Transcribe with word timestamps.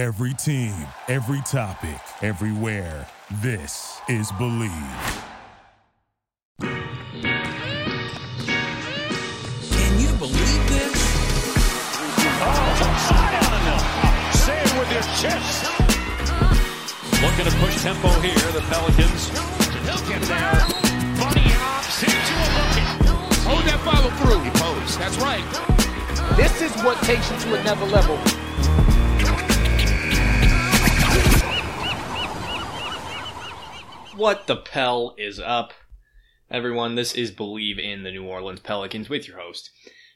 Every 0.00 0.32
team, 0.32 0.72
every 1.08 1.42
topic, 1.42 2.00
everywhere. 2.22 3.06
This 3.42 4.00
is 4.08 4.32
Bleav. 4.32 5.22
Can 6.58 6.80
you 10.00 10.08
believe 10.16 10.68
this? 10.70 10.96
Oh, 12.40 12.72
fine. 13.10 14.32
Say 14.32 14.56
it 14.56 14.72
with 14.78 14.90
your 14.90 15.04
chest. 15.20 15.68
Looking 17.20 17.44
to 17.44 17.52
push 17.58 17.82
tempo 17.82 18.08
here, 18.20 18.52
the 18.52 18.62
Pelicans. 18.70 19.28
He'll 19.84 20.00
get 20.08 20.22
there. 20.22 20.64
Bunny 21.20 21.52
hops 21.60 22.02
into 22.04 22.34
a 22.40 22.48
bucket. 22.56 22.88
Hold 23.44 23.64
that 23.66 23.80
follow 23.84 24.08
through. 24.16 24.40
He 24.44 24.50
posed. 24.52 24.98
That's 24.98 25.18
right. 25.18 25.44
This 26.38 26.62
is 26.62 26.72
what 26.82 26.96
takes 27.02 27.30
you 27.30 27.36
to 27.50 27.60
another 27.60 27.84
level. 27.84 28.18
What 34.20 34.46
the 34.46 34.56
Pell 34.56 35.14
is 35.16 35.40
up? 35.40 35.72
Everyone, 36.50 36.94
this 36.94 37.14
is 37.14 37.32
Bleav 37.32 37.78
in 37.78 38.02
the 38.02 38.10
New 38.10 38.26
Orleans 38.26 38.60
Pelicans 38.60 39.08
with 39.08 39.26
your 39.26 39.38
host, 39.38 39.70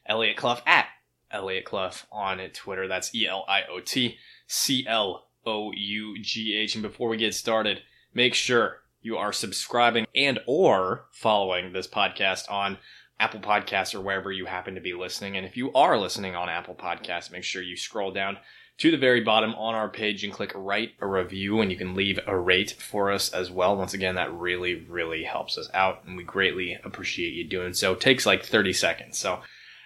Elliot 0.05 0.37
Clough 0.37 0.59
at 0.67 0.85
Elliot 1.31 1.65
Clough 1.65 2.03
on 2.11 2.37
Twitter. 2.53 2.87
That's 2.87 3.15
E 3.15 3.27
L 3.27 3.45
I 3.47 3.61
O 3.67 3.79
T 3.79 4.17
C 4.45 4.85
L 4.87 5.29
O 5.43 5.71
U 5.71 6.21
G 6.21 6.55
H. 6.55 6.75
And 6.75 6.83
before 6.83 7.09
we 7.09 7.17
get 7.17 7.33
started, 7.33 7.81
make 8.13 8.35
sure 8.35 8.81
you 9.01 9.17
are 9.17 9.33
subscribing 9.33 10.05
and 10.13 10.39
or 10.45 11.07
following 11.11 11.73
this 11.73 11.87
podcast 11.87 12.43
on 12.47 12.77
Apple 13.19 13.39
Podcasts 13.39 13.95
or 13.95 14.01
wherever 14.01 14.31
you 14.31 14.45
happen 14.45 14.75
to 14.75 14.81
be 14.81 14.93
listening. 14.93 15.37
And 15.37 15.45
if 15.45 15.55
you 15.55 15.71
are 15.73 15.97
listening 15.97 16.35
on 16.35 16.49
Apple 16.49 16.75
Podcasts, 16.75 17.31
make 17.31 17.43
sure 17.43 17.61
you 17.61 17.77
scroll 17.77 18.11
down 18.11 18.37
to 18.77 18.91
the 18.91 18.97
very 18.97 19.21
bottom 19.21 19.55
on 19.55 19.73
our 19.73 19.87
page 19.87 20.23
and 20.23 20.33
click 20.33 20.51
write 20.53 20.91
a 20.99 21.07
review 21.07 21.61
and 21.61 21.71
you 21.71 21.77
can 21.77 21.95
leave 21.95 22.19
a 22.27 22.37
rate 22.37 22.71
for 22.71 23.11
us 23.11 23.31
as 23.31 23.49
well. 23.49 23.77
Once 23.77 23.93
again, 23.93 24.15
that 24.15 24.33
really, 24.33 24.75
really 24.75 25.23
helps 25.23 25.57
us 25.57 25.69
out 25.73 26.03
and 26.05 26.17
we 26.17 26.23
greatly 26.23 26.77
appreciate 26.83 27.33
you 27.33 27.47
doing 27.47 27.73
so. 27.73 27.93
It 27.93 28.01
takes 28.01 28.25
like 28.25 28.43
30 28.43 28.73
seconds. 28.73 29.17
So 29.17 29.39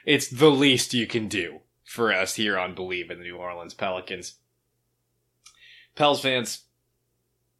it's 0.05 0.27
the 0.27 0.49
least 0.49 0.95
you 0.95 1.05
can 1.05 1.27
do 1.27 1.59
for 1.83 2.11
us 2.11 2.35
here 2.35 2.57
on 2.57 2.75
Bleav 2.75 3.11
in 3.11 3.19
the 3.19 3.23
New 3.25 3.37
Orleans 3.37 3.75
Pelicans. 3.75 4.35
Pels 5.95 6.21
fans, 6.21 6.61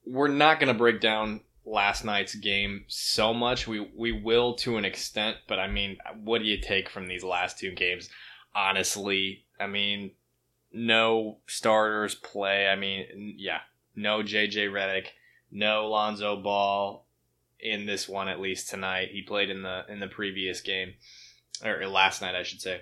we're 0.06 0.30
not 0.30 0.60
going 0.60 0.70
to 0.70 0.78
break 0.78 1.00
down 1.00 1.42
last 1.70 2.04
night's 2.04 2.36
game 2.36 2.86
so 2.88 3.34
much. 3.34 3.68
We 3.68 3.80
we 3.96 4.12
will 4.12 4.56
to 4.56 4.78
an 4.78 4.86
extent, 4.86 5.38
but 5.48 5.60
I 5.60 5.68
mean, 5.68 5.98
what 6.24 6.40
do 6.40 6.46
you 6.46 6.60
take 6.60 6.90
from 6.90 7.08
these 7.08 7.24
last 7.24 7.60
two 7.60 7.72
games? 7.72 8.10
Honestly, 8.56 9.46
I 9.60 9.68
mean, 9.68 10.12
no 10.74 11.38
starters 11.48 12.16
play. 12.16 12.68
I 12.68 12.76
mean, 12.76 13.36
yeah, 13.38 13.60
no 13.96 14.22
JJ 14.22 14.72
Redick, 14.72 15.08
no 15.52 15.88
Lonzo 15.88 16.42
Ball 16.42 17.06
in 17.60 17.86
this 17.86 18.08
one 18.08 18.28
at 18.28 18.40
least 18.40 18.70
tonight. 18.70 19.10
He 19.12 19.22
played 19.22 19.50
in 19.50 19.62
the 19.62 19.86
in 19.90 20.00
the 20.00 20.08
previous 20.08 20.62
game 20.62 20.94
or 21.64 21.86
last 21.88 22.22
night, 22.22 22.36
I 22.36 22.44
should 22.44 22.62
say. 22.62 22.82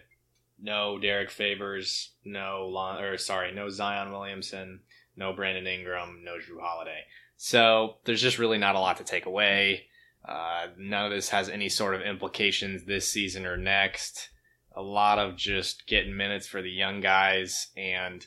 No 0.60 0.98
Derrick 0.98 1.30
Favors, 1.30 2.12
no 2.26 2.68
Lon, 2.68 3.04
or 3.04 3.18
sorry, 3.18 3.54
no 3.54 3.70
Zion 3.70 4.12
Williamson, 4.12 4.80
no 5.16 5.34
Brandon 5.34 5.68
Ingram, 5.68 6.22
no 6.24 6.38
Jrue 6.38 6.62
Holiday. 6.62 7.04
So 7.38 7.98
there's 8.04 8.22
just 8.22 8.40
really 8.40 8.58
not 8.58 8.76
a 8.76 8.80
lot 8.80 8.98
to 8.98 9.04
take 9.04 9.28
away. 9.28 9.86
Uh, 10.28 10.68
none 10.78 11.06
of 11.06 11.12
this 11.12 11.30
has 11.30 11.48
any 11.48 11.70
sort 11.70 11.96
of 11.96 12.02
implications 12.02 12.84
this 12.84 13.10
season 13.10 13.46
or 13.46 13.56
next. 13.56 14.30
A 14.76 14.82
lot 14.82 15.20
of 15.20 15.38
just 15.38 15.88
getting 15.88 16.18
minutes 16.18 16.48
for 16.48 16.62
the 16.62 16.70
young 16.70 17.00
guys 17.00 17.68
and 17.78 18.26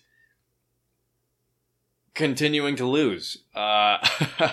continuing 2.15 2.77
to 2.77 2.87
lose. 2.87 3.45
Uh, 3.55 3.99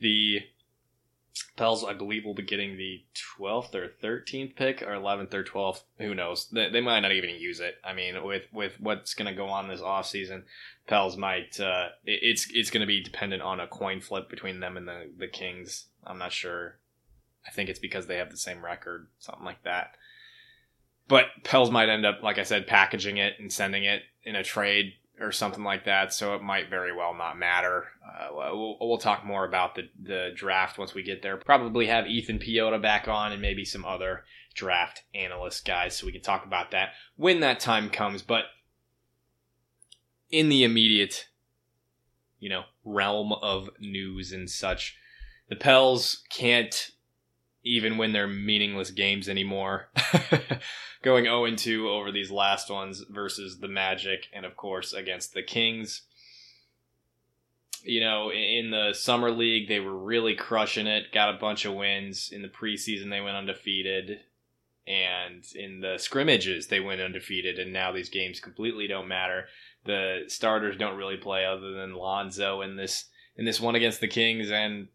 the 0.00 0.40
Pels, 1.56 1.84
I 1.84 1.92
believe, 1.92 2.24
will 2.24 2.34
be 2.34 2.42
getting 2.42 2.76
the 2.76 3.02
12th 3.38 3.74
or 3.74 3.92
13th 4.02 4.56
pick, 4.56 4.82
or 4.82 4.92
11th 4.92 5.34
or 5.34 5.44
12th. 5.44 5.82
Who 5.98 6.14
knows? 6.14 6.48
They, 6.50 6.70
they 6.70 6.80
might 6.80 7.00
not 7.00 7.12
even 7.12 7.30
use 7.30 7.60
it. 7.60 7.76
I 7.84 7.92
mean, 7.92 8.22
with, 8.24 8.44
with 8.52 8.80
what's 8.80 9.14
going 9.14 9.28
to 9.30 9.36
go 9.36 9.46
on 9.46 9.68
this 9.68 9.80
offseason, 9.80 10.44
Pels 10.86 11.16
might. 11.16 11.60
Uh, 11.60 11.88
it, 12.04 12.20
it's 12.22 12.50
it's 12.50 12.70
going 12.70 12.80
to 12.80 12.86
be 12.86 13.02
dependent 13.02 13.42
on 13.42 13.60
a 13.60 13.66
coin 13.66 14.00
flip 14.00 14.28
between 14.28 14.60
them 14.60 14.76
and 14.76 14.88
the, 14.88 15.10
the 15.16 15.28
Kings. 15.28 15.86
I'm 16.04 16.18
not 16.18 16.32
sure. 16.32 16.78
I 17.46 17.50
think 17.50 17.68
it's 17.68 17.78
because 17.78 18.06
they 18.06 18.16
have 18.16 18.30
the 18.30 18.36
same 18.36 18.64
record, 18.64 19.08
something 19.18 19.44
like 19.44 19.62
that. 19.62 19.96
But 21.08 21.26
Pels 21.42 21.70
might 21.70 21.88
end 21.88 22.06
up, 22.06 22.22
like 22.22 22.38
I 22.38 22.44
said, 22.44 22.66
packaging 22.66 23.16
it 23.16 23.34
and 23.38 23.52
sending 23.52 23.84
it 23.84 24.02
in 24.22 24.36
a 24.36 24.44
trade 24.44 24.94
or 25.20 25.32
something 25.32 25.64
like 25.64 25.84
that. 25.84 26.12
So 26.12 26.34
it 26.34 26.42
might 26.42 26.70
very 26.70 26.96
well 26.96 27.14
not 27.14 27.38
matter. 27.38 27.88
Uh, 28.04 28.28
we'll, 28.32 28.76
we'll 28.80 28.98
talk 28.98 29.24
more 29.24 29.44
about 29.44 29.74
the, 29.74 29.88
the 30.02 30.30
draft 30.34 30.78
once 30.78 30.94
we 30.94 31.02
get 31.02 31.22
there. 31.22 31.36
Probably 31.36 31.86
have 31.86 32.06
Ethan 32.06 32.38
Piota 32.38 32.80
back 32.80 33.06
on 33.06 33.32
and 33.32 33.42
maybe 33.42 33.64
some 33.64 33.84
other 33.84 34.24
draft 34.54 35.02
analyst 35.14 35.64
guys 35.64 35.96
so 35.96 36.06
we 36.06 36.12
can 36.12 36.22
talk 36.22 36.44
about 36.44 36.70
that 36.70 36.90
when 37.16 37.40
that 37.40 37.60
time 37.60 37.90
comes. 37.90 38.22
But 38.22 38.44
in 40.30 40.48
the 40.48 40.64
immediate, 40.64 41.28
you 42.38 42.48
know, 42.48 42.64
realm 42.84 43.32
of 43.32 43.68
news 43.78 44.32
and 44.32 44.48
such, 44.48 44.96
the 45.48 45.56
Pels 45.56 46.24
can't 46.30 46.90
even 47.62 47.98
when 47.98 48.12
they're 48.12 48.26
meaningless 48.26 48.90
games 48.90 49.28
anymore. 49.28 49.88
Going 51.02 51.24
0 51.24 51.54
2 51.56 51.88
over 51.88 52.12
these 52.12 52.30
last 52.30 52.70
ones 52.70 53.04
versus 53.08 53.58
the 53.58 53.68
Magic 53.68 54.26
and, 54.32 54.44
of 54.44 54.56
course, 54.56 54.92
against 54.92 55.34
the 55.34 55.42
Kings. 55.42 56.02
You 57.82 58.00
know, 58.00 58.30
in 58.30 58.70
the 58.70 58.92
Summer 58.92 59.30
League, 59.30 59.68
they 59.68 59.80
were 59.80 59.96
really 59.96 60.34
crushing 60.34 60.86
it, 60.86 61.12
got 61.12 61.34
a 61.34 61.38
bunch 61.38 61.64
of 61.64 61.74
wins. 61.74 62.30
In 62.30 62.42
the 62.42 62.48
preseason, 62.48 63.08
they 63.08 63.22
went 63.22 63.36
undefeated. 63.36 64.20
And 64.86 65.44
in 65.54 65.80
the 65.80 65.96
scrimmages, 65.98 66.66
they 66.66 66.80
went 66.80 67.00
undefeated. 67.00 67.58
And 67.58 67.72
now 67.72 67.92
these 67.92 68.10
games 68.10 68.40
completely 68.40 68.86
don't 68.86 69.08
matter. 69.08 69.46
The 69.86 70.24
starters 70.26 70.76
don't 70.76 70.96
really 70.96 71.16
play 71.16 71.46
other 71.46 71.72
than 71.72 71.94
Lonzo 71.94 72.60
in 72.60 72.76
this 72.76 73.06
in 73.36 73.46
this 73.46 73.60
one 73.60 73.74
against 73.74 74.00
the 74.00 74.08
Kings. 74.08 74.50
And 74.50 74.88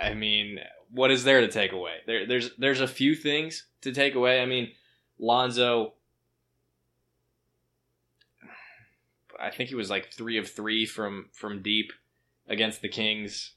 I 0.00 0.12
mean, 0.12 0.58
what 0.92 1.10
is 1.10 1.24
there 1.24 1.40
to 1.40 1.48
take 1.48 1.72
away? 1.72 1.96
There, 2.06 2.26
there's 2.26 2.50
there's 2.58 2.80
a 2.80 2.88
few 2.88 3.14
things 3.14 3.66
to 3.80 3.92
take 3.92 4.14
away. 4.14 4.40
I 4.42 4.46
mean, 4.46 4.72
Lonzo, 5.18 5.94
I 9.40 9.50
think 9.50 9.70
he 9.70 9.74
was 9.74 9.90
like 9.90 10.12
three 10.12 10.38
of 10.38 10.50
three 10.50 10.86
from 10.86 11.30
from 11.32 11.62
deep 11.62 11.92
against 12.48 12.82
the 12.82 12.88
Kings. 12.88 13.52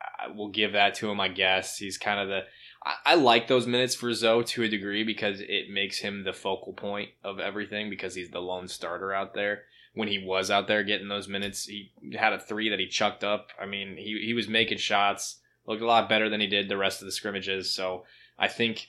I 0.00 0.28
will 0.28 0.48
give 0.48 0.72
that 0.72 0.94
to 0.94 1.10
him. 1.10 1.20
I 1.20 1.28
guess 1.28 1.76
he's 1.76 1.98
kind 1.98 2.20
of 2.20 2.28
the. 2.28 2.40
I, 2.84 3.12
I 3.12 3.14
like 3.16 3.48
those 3.48 3.66
minutes 3.66 3.94
for 3.94 4.12
Zoe 4.14 4.44
to 4.44 4.62
a 4.62 4.68
degree 4.68 5.04
because 5.04 5.40
it 5.40 5.70
makes 5.70 5.98
him 5.98 6.24
the 6.24 6.32
focal 6.32 6.72
point 6.72 7.10
of 7.22 7.38
everything 7.38 7.90
because 7.90 8.14
he's 8.14 8.30
the 8.30 8.40
lone 8.40 8.68
starter 8.68 9.12
out 9.12 9.34
there. 9.34 9.64
When 9.94 10.08
he 10.08 10.24
was 10.24 10.50
out 10.50 10.68
there 10.68 10.84
getting 10.84 11.08
those 11.08 11.28
minutes, 11.28 11.64
he 11.64 11.90
had 12.16 12.32
a 12.32 12.38
three 12.38 12.68
that 12.68 12.78
he 12.78 12.86
chucked 12.86 13.24
up. 13.24 13.48
I 13.60 13.66
mean, 13.66 13.96
he 13.96 14.22
he 14.24 14.32
was 14.32 14.48
making 14.48 14.78
shots 14.78 15.40
looked 15.68 15.82
a 15.82 15.86
lot 15.86 16.08
better 16.08 16.28
than 16.28 16.40
he 16.40 16.48
did 16.48 16.68
the 16.68 16.76
rest 16.76 17.00
of 17.00 17.06
the 17.06 17.12
scrimmages. 17.12 17.70
So 17.70 18.04
I 18.38 18.48
think, 18.48 18.88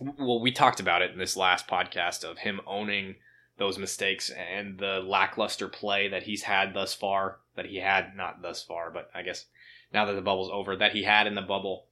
well, 0.00 0.40
we 0.40 0.50
talked 0.50 0.80
about 0.80 1.00
it 1.00 1.12
in 1.12 1.18
this 1.18 1.36
last 1.36 1.68
podcast 1.68 2.24
of 2.24 2.38
him 2.38 2.60
owning 2.66 3.14
those 3.56 3.78
mistakes 3.78 4.30
and 4.30 4.78
the 4.78 4.98
lackluster 5.06 5.68
play 5.68 6.08
that 6.08 6.24
he's 6.24 6.42
had 6.42 6.74
thus 6.74 6.92
far, 6.92 7.38
that 7.54 7.66
he 7.66 7.76
had 7.76 8.16
not 8.16 8.42
thus 8.42 8.64
far, 8.64 8.90
but 8.90 9.08
I 9.14 9.22
guess 9.22 9.46
now 9.92 10.04
that 10.06 10.14
the 10.14 10.20
bubble's 10.20 10.50
over, 10.52 10.74
that 10.74 10.92
he 10.92 11.04
had 11.04 11.28
in 11.28 11.36
the 11.36 11.40
bubble. 11.40 11.86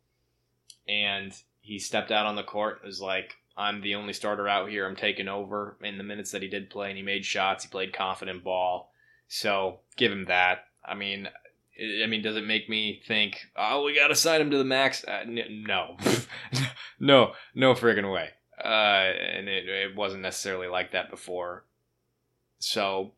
And 0.88 1.32
he 1.60 1.78
stepped 1.78 2.10
out 2.10 2.26
on 2.26 2.34
the 2.34 2.42
court, 2.42 2.82
was 2.84 3.00
like, 3.00 3.36
I'm 3.56 3.80
the 3.80 3.94
only 3.94 4.12
starter 4.12 4.48
out 4.48 4.70
here. 4.70 4.84
I'm 4.84 4.96
taking 4.96 5.28
over 5.28 5.76
in 5.80 5.98
the 5.98 6.04
minutes 6.04 6.32
that 6.32 6.42
he 6.42 6.48
did 6.48 6.70
play, 6.70 6.88
and 6.88 6.96
he 6.96 7.04
made 7.04 7.24
shots. 7.24 7.62
He 7.62 7.70
played 7.70 7.92
confident 7.92 8.42
ball. 8.42 8.90
So 9.28 9.80
give 9.96 10.10
him 10.10 10.24
that. 10.24 10.64
I 10.84 10.94
mean, 10.94 11.28
I 11.80 12.06
mean, 12.06 12.22
does 12.22 12.36
it 12.36 12.46
make 12.46 12.68
me 12.68 13.00
think, 13.06 13.38
oh, 13.56 13.84
we 13.84 13.96
got 13.96 14.08
to 14.08 14.14
sign 14.14 14.40
him 14.40 14.50
to 14.50 14.58
the 14.58 14.64
max? 14.64 15.04
Uh, 15.04 15.22
n- 15.26 15.64
no, 15.66 15.96
no, 17.00 17.32
no 17.54 17.74
friggin' 17.74 18.12
way. 18.12 18.30
Uh, 18.62 18.68
and 18.68 19.48
it, 19.48 19.68
it 19.68 19.96
wasn't 19.96 20.22
necessarily 20.22 20.68
like 20.68 20.92
that 20.92 21.10
before. 21.10 21.64
So, 22.58 23.12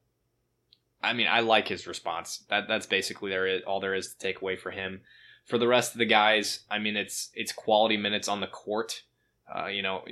I 1.03 1.13
mean, 1.13 1.27
I 1.29 1.41
like 1.41 1.69
his 1.69 1.87
response. 1.87 2.45
That 2.49 2.69
that's 2.69 2.87
basically 2.87 3.31
there 3.31 3.47
is 3.47 3.63
all 3.67 3.81
there 3.81 3.95
is 3.95 4.13
to 4.13 4.19
take 4.19 4.41
away 4.41 4.57
for 4.57 4.71
him. 4.71 5.03
For 5.45 5.59
the 5.59 5.69
rest 5.69 5.93
of 5.93 5.99
the 5.99 6.07
guys, 6.07 6.61
I 6.71 6.79
mean, 6.79 6.97
it's 6.97 7.31
it's 7.35 7.53
quality 7.53 7.97
minutes 7.97 8.29
on 8.29 8.41
the 8.41 8.47
court. 8.47 9.03
Uh, 9.55 9.67
you 9.67 9.83
know, 9.83 10.03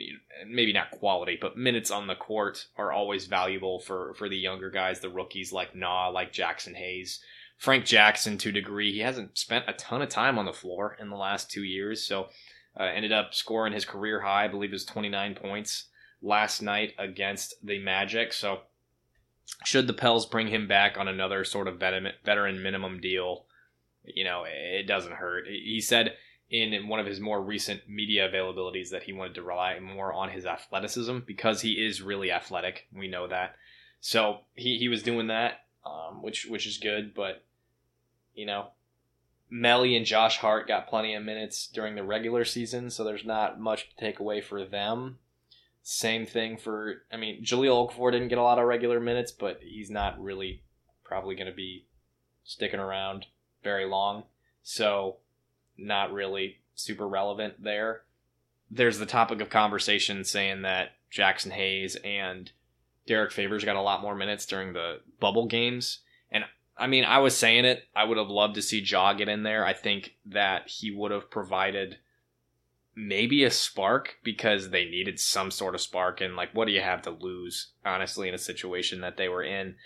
maybe 0.47 0.75
not 0.75 0.91
quality, 0.91 1.39
but 1.41 1.56
minutes 1.56 1.91
on 1.91 2.06
the 2.06 2.15
court 2.15 2.67
are 2.77 2.93
always 2.93 3.27
valuable 3.27 3.79
for 3.81 4.12
for 4.15 4.29
the 4.29 4.37
younger 4.37 4.69
guys, 4.69 5.00
the 5.00 5.09
rookies 5.09 5.53
like 5.53 5.75
Nah, 5.75 6.09
like 6.09 6.33
Jaxson 6.33 6.75
Hayes. 6.75 7.21
Frank 7.59 7.85
Jackson 7.85 8.39
to 8.39 8.49
a 8.49 8.53
degree. 8.53 8.93
He 8.93 9.01
hasn't 9.01 9.39
spent 9.39 9.67
a 9.69 9.75
ton 9.75 10.03
of 10.03 10.09
time 10.09 10.39
on 10.39 10.47
the 10.47 10.53
floor 10.53 10.97
in 11.01 11.11
the 11.11 11.17
last 11.17 11.51
two 11.51 11.63
years, 11.63 12.05
so 12.05 12.29
uh, 12.79 12.85
ended 12.85 13.13
up 13.13 13.35
scoring 13.35 13.73
his 13.73 13.85
career 13.85 14.21
high, 14.21 14.45
I 14.45 14.49
believe 14.49 14.73
was 14.73 14.85
29 14.85 15.35
points 15.35 15.87
last 16.23 16.63
night 16.63 16.95
against 16.99 17.55
the 17.65 17.79
Magic. 17.79 18.33
So 18.33 18.61
should 19.65 19.87
the 19.87 19.93
Pels 19.93 20.27
bring 20.27 20.49
him 20.49 20.67
back 20.67 20.97
on 20.97 21.09
another 21.09 21.45
sort 21.45 21.69
of 21.69 21.79
veteran 21.79 22.63
minimum 22.63 23.01
deal, 23.01 23.47
you 24.05 24.25
know, 24.25 24.45
it 24.47 24.87
doesn't 24.87 25.15
hurt. 25.15 25.47
He 25.47 25.81
said 25.81 26.15
in 26.51 26.87
one 26.89 27.01
of 27.01 27.07
his 27.07 27.21
more 27.21 27.43
recent 27.43 27.81
media 27.89 28.29
availabilities 28.29 28.91
that 28.91 29.03
he 29.03 29.13
wanted 29.13 29.35
to 29.35 29.43
rely 29.43 29.79
more 29.81 30.13
on 30.13 30.29
his 30.29 30.45
athleticism 30.45 31.19
because 31.27 31.63
he 31.63 31.73
is 31.73 32.03
really 32.03 32.31
athletic. 32.31 32.87
We 32.95 33.09
know 33.09 33.27
that. 33.29 33.57
So 34.01 34.41
he, 34.55 34.79
he 34.79 34.89
was 34.89 35.03
doing 35.03 35.29
that, 35.29 35.62
um, 35.84 36.23
which 36.23 36.46
which 36.46 36.67
is 36.67 36.79
good. 36.79 37.14
But 37.14 37.44
you 38.34 38.46
know, 38.46 38.69
Melli 39.52 39.96
and 39.96 40.06
Josh 40.06 40.38
Hart 40.38 40.67
got 40.67 40.88
plenty 40.88 41.14
of 41.14 41.23
minutes 41.23 41.67
during 41.67 41.94
the 41.94 42.02
regular 42.02 42.44
season, 42.44 42.90
so 42.90 43.05
there's 43.05 43.25
not 43.25 43.61
much 43.61 43.90
to 43.90 43.96
take 43.96 44.19
away 44.19 44.40
for 44.40 44.64
them. 44.64 45.19
Same 45.82 46.25
thing 46.26 46.56
for, 46.56 47.02
I 47.12 47.17
mean, 47.17 47.44
Jahlil 47.44 47.90
Okafor 47.90 48.12
didn't 48.12 48.29
get 48.29 48.38
a 48.38 48.43
lot 48.43 48.58
of 48.58 48.67
regular 48.67 49.00
minutes, 49.00 49.32
but 49.32 49.58
he's 49.61 49.90
not 49.90 50.23
really 50.23 50.62
probably 51.05 51.34
going 51.34 51.49
to 51.49 51.55
be 51.55 51.87
sticking 52.44 52.81
around 52.81 53.26
very 53.62 53.84
long. 53.84 54.23
So, 54.62 55.17
not 55.76 56.12
really 56.12 56.58
super 56.75 57.06
relevant 57.06 57.62
there. 57.62 58.02
There's 58.70 58.99
the 58.99 59.06
topic 59.06 59.40
of 59.40 59.50
conversation 59.50 60.25
saying 60.25 60.62
that 60.62 60.93
Jaxson 61.12 61.50
Hayes 61.50 61.96
and 62.05 62.50
Derrick 63.07 63.33
Favors 63.33 63.65
got 63.65 63.77
a 63.77 63.83
lot 63.83 64.03
more 64.03 64.15
minutes 64.15 64.47
during 64.47 64.73
the 64.73 65.01
bubble 65.21 65.47
games. 65.47 66.01
And 66.31 66.45
I 66.77 66.87
mean, 66.87 67.05
I 67.05 67.19
was 67.19 67.37
saying 67.37 67.65
it. 67.65 67.85
I 67.95 68.05
would 68.05 68.19
have 68.19 68.29
loved 68.29 68.55
to 68.55 68.63
see 68.63 68.81
Jaw 68.81 69.13
get 69.15 69.29
in 69.29 69.43
there. 69.43 69.65
I 69.65 69.73
think 69.73 70.17
that 70.27 70.69
he 70.69 70.91
would 70.91 71.11
have 71.11 71.31
provided 71.31 71.99
maybe 72.95 73.45
a 73.45 73.51
spark 73.51 74.17
because 74.23 74.71
they 74.71 74.85
needed 74.85 75.19
some 75.19 75.51
sort 75.51 75.75
of 75.75 75.81
spark. 75.81 76.21
And 76.21 76.37
like, 76.37 76.55
what 76.55 76.67
do 76.67 76.73
you 76.73 76.81
have 76.81 77.03
to 77.03 77.11
lose, 77.11 77.73
honestly, 77.85 78.29
in 78.29 78.35
a 78.35 78.39
situation 78.39 79.01
that 79.01 79.17
they 79.17 79.29
were 79.29 79.43
in? 79.43 79.77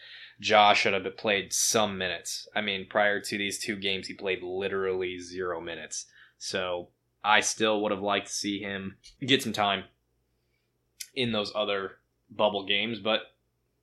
Josh 0.41 0.81
should 0.81 0.93
have 0.93 1.17
played 1.17 1.53
some 1.53 1.97
minutes. 1.97 2.47
I 2.55 2.61
mean, 2.61 2.87
prior 2.89 3.21
to 3.21 3.39
these 3.39 3.59
two 3.59 3.77
games, 3.77 4.07
he 4.07 4.15
played 4.15 4.43
literally 4.43 5.19
zero 5.19 5.61
minutes. 5.61 6.07
So 6.39 6.89
I 7.25 7.41
still 7.41 7.81
would 7.83 7.93
have 7.93 8.03
liked 8.03 8.27
to 8.27 8.33
see 8.33 8.61
him 8.61 8.99
get 9.21 9.43
some 9.43 9.55
time 9.55 9.85
in 11.15 11.33
those 11.33 11.53
other 11.55 11.93
bubble 12.31 12.65
games, 12.65 12.99
but 12.99 13.21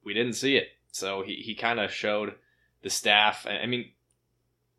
we 0.04 0.14
didn't 0.14 0.34
see 0.34 0.58
it. 0.58 0.68
So 0.92 1.24
he, 1.24 1.36
he 1.36 1.56
kind 1.56 1.80
of 1.80 1.92
showed 1.92 2.36
the 2.82 2.90
staff. 2.90 3.48
I 3.48 3.66
mean, 3.66 3.92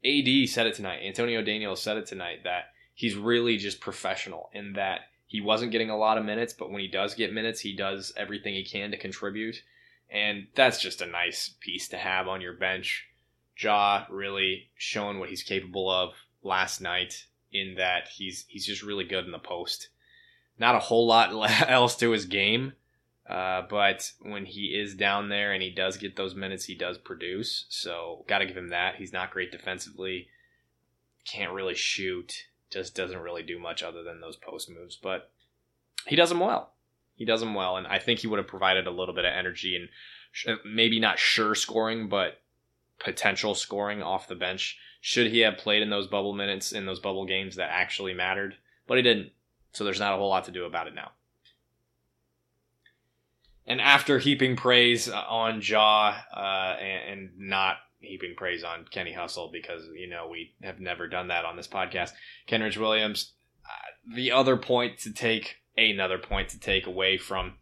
AD 0.04 0.48
said 0.48 0.66
it 0.66 0.74
tonight. 0.74 1.00
Antonio 1.04 1.42
Daniels 1.42 1.82
said 1.82 1.96
it 1.96 2.06
tonight 2.06 2.44
that 2.44 2.72
he's 2.94 3.16
really 3.16 3.56
just 3.56 3.80
professional 3.80 4.50
in 4.52 4.74
that 4.74 5.00
he 5.26 5.40
wasn't 5.40 5.72
getting 5.72 5.90
a 5.90 5.96
lot 5.96 6.18
of 6.18 6.24
minutes, 6.24 6.52
but 6.52 6.70
when 6.70 6.80
he 6.80 6.88
does 6.88 7.14
get 7.14 7.32
minutes, 7.32 7.60
he 7.60 7.74
does 7.74 8.12
everything 8.16 8.54
he 8.54 8.64
can 8.64 8.90
to 8.92 8.96
contribute. 8.96 9.56
And 10.10 10.46
that's 10.54 10.80
just 10.80 11.00
a 11.00 11.06
nice 11.06 11.54
piece 11.60 11.88
to 11.88 11.96
have 11.96 12.28
on 12.28 12.40
your 12.40 12.52
bench. 12.52 13.08
Jaw 13.56 14.06
really 14.10 14.70
showing 14.76 15.18
what 15.18 15.30
he's 15.30 15.42
capable 15.42 15.90
of 15.90 16.14
last 16.42 16.80
night 16.80 17.26
in 17.52 17.76
that 17.76 18.08
he's 18.08 18.44
he's 18.48 18.66
just 18.66 18.82
really 18.82 19.04
good 19.04 19.24
in 19.24 19.32
the 19.32 19.38
post. 19.38 19.88
Not 20.58 20.74
a 20.74 20.80
whole 20.80 21.06
lot 21.06 21.32
else 21.68 21.96
to 21.96 22.10
his 22.10 22.26
game, 22.26 22.74
uh, 23.28 23.62
but 23.68 24.12
when 24.20 24.44
he 24.44 24.78
is 24.78 24.94
down 24.94 25.28
there 25.28 25.52
and 25.52 25.62
he 25.62 25.70
does 25.70 25.96
get 25.96 26.16
those 26.16 26.34
minutes, 26.34 26.64
he 26.64 26.74
does 26.74 26.98
produce. 26.98 27.66
So 27.68 28.24
got 28.28 28.38
to 28.38 28.46
give 28.46 28.56
him 28.56 28.68
that. 28.68 28.96
He's 28.96 29.12
not 29.12 29.30
great 29.30 29.50
defensively, 29.50 30.28
can't 31.24 31.52
really 31.52 31.74
shoot 31.74 32.46
just 32.74 32.94
doesn't 32.94 33.20
really 33.20 33.42
do 33.42 33.58
much 33.58 33.82
other 33.82 34.02
than 34.02 34.20
those 34.20 34.36
post 34.36 34.68
moves. 34.68 34.96
But 34.96 35.30
he 36.06 36.16
does 36.16 36.28
them 36.28 36.40
well. 36.40 36.72
He 37.14 37.24
does 37.24 37.40
them 37.40 37.54
well, 37.54 37.76
and 37.76 37.86
I 37.86 38.00
think 38.00 38.18
he 38.18 38.26
would 38.26 38.38
have 38.38 38.48
provided 38.48 38.86
a 38.86 38.90
little 38.90 39.14
bit 39.14 39.24
of 39.24 39.32
energy 39.32 39.76
and 39.76 40.58
maybe 40.64 40.98
not 40.98 41.18
sure 41.18 41.54
scoring, 41.54 42.08
but 42.08 42.40
potential 42.98 43.54
scoring 43.54 44.02
off 44.02 44.26
the 44.26 44.34
bench. 44.34 44.76
Should 45.00 45.30
he 45.30 45.40
have 45.40 45.58
played 45.58 45.82
in 45.82 45.90
those 45.90 46.08
bubble 46.08 46.32
minutes 46.32 46.72
in 46.72 46.86
those 46.86 46.98
bubble 46.98 47.24
games 47.24 47.54
that 47.56 47.70
actually 47.70 48.14
mattered? 48.14 48.56
But 48.88 48.96
he 48.96 49.02
didn't. 49.02 49.30
So 49.72 49.84
there's 49.84 50.00
not 50.00 50.14
a 50.14 50.16
whole 50.16 50.28
lot 50.28 50.44
to 50.46 50.50
do 50.50 50.64
about 50.64 50.88
it 50.88 50.94
now. 50.94 51.12
And 53.66 53.80
after 53.80 54.18
heaping 54.18 54.56
praise 54.56 55.08
on 55.08 55.60
Jaw 55.60 56.16
uh, 56.36 56.76
and, 56.80 57.12
and 57.12 57.30
not 57.38 57.76
heaping 57.98 58.34
praise 58.36 58.62
on 58.62 58.84
Kenny 58.90 59.12
Hustle 59.12 59.50
because 59.52 59.82
you 59.94 60.08
know 60.08 60.28
we 60.28 60.52
have 60.62 60.80
never 60.80 61.08
done 61.08 61.28
that 61.28 61.44
on 61.44 61.56
this 61.56 61.68
podcast. 61.68 62.12
Kenrich 62.48 62.76
Williams. 62.76 63.32
Uh, 63.64 64.14
the 64.14 64.32
other 64.32 64.56
point 64.56 64.98
to 64.98 65.12
take, 65.12 65.56
another 65.76 66.18
point 66.18 66.50
to 66.50 66.60
take 66.60 66.86
away 66.86 67.16
from 67.16 67.54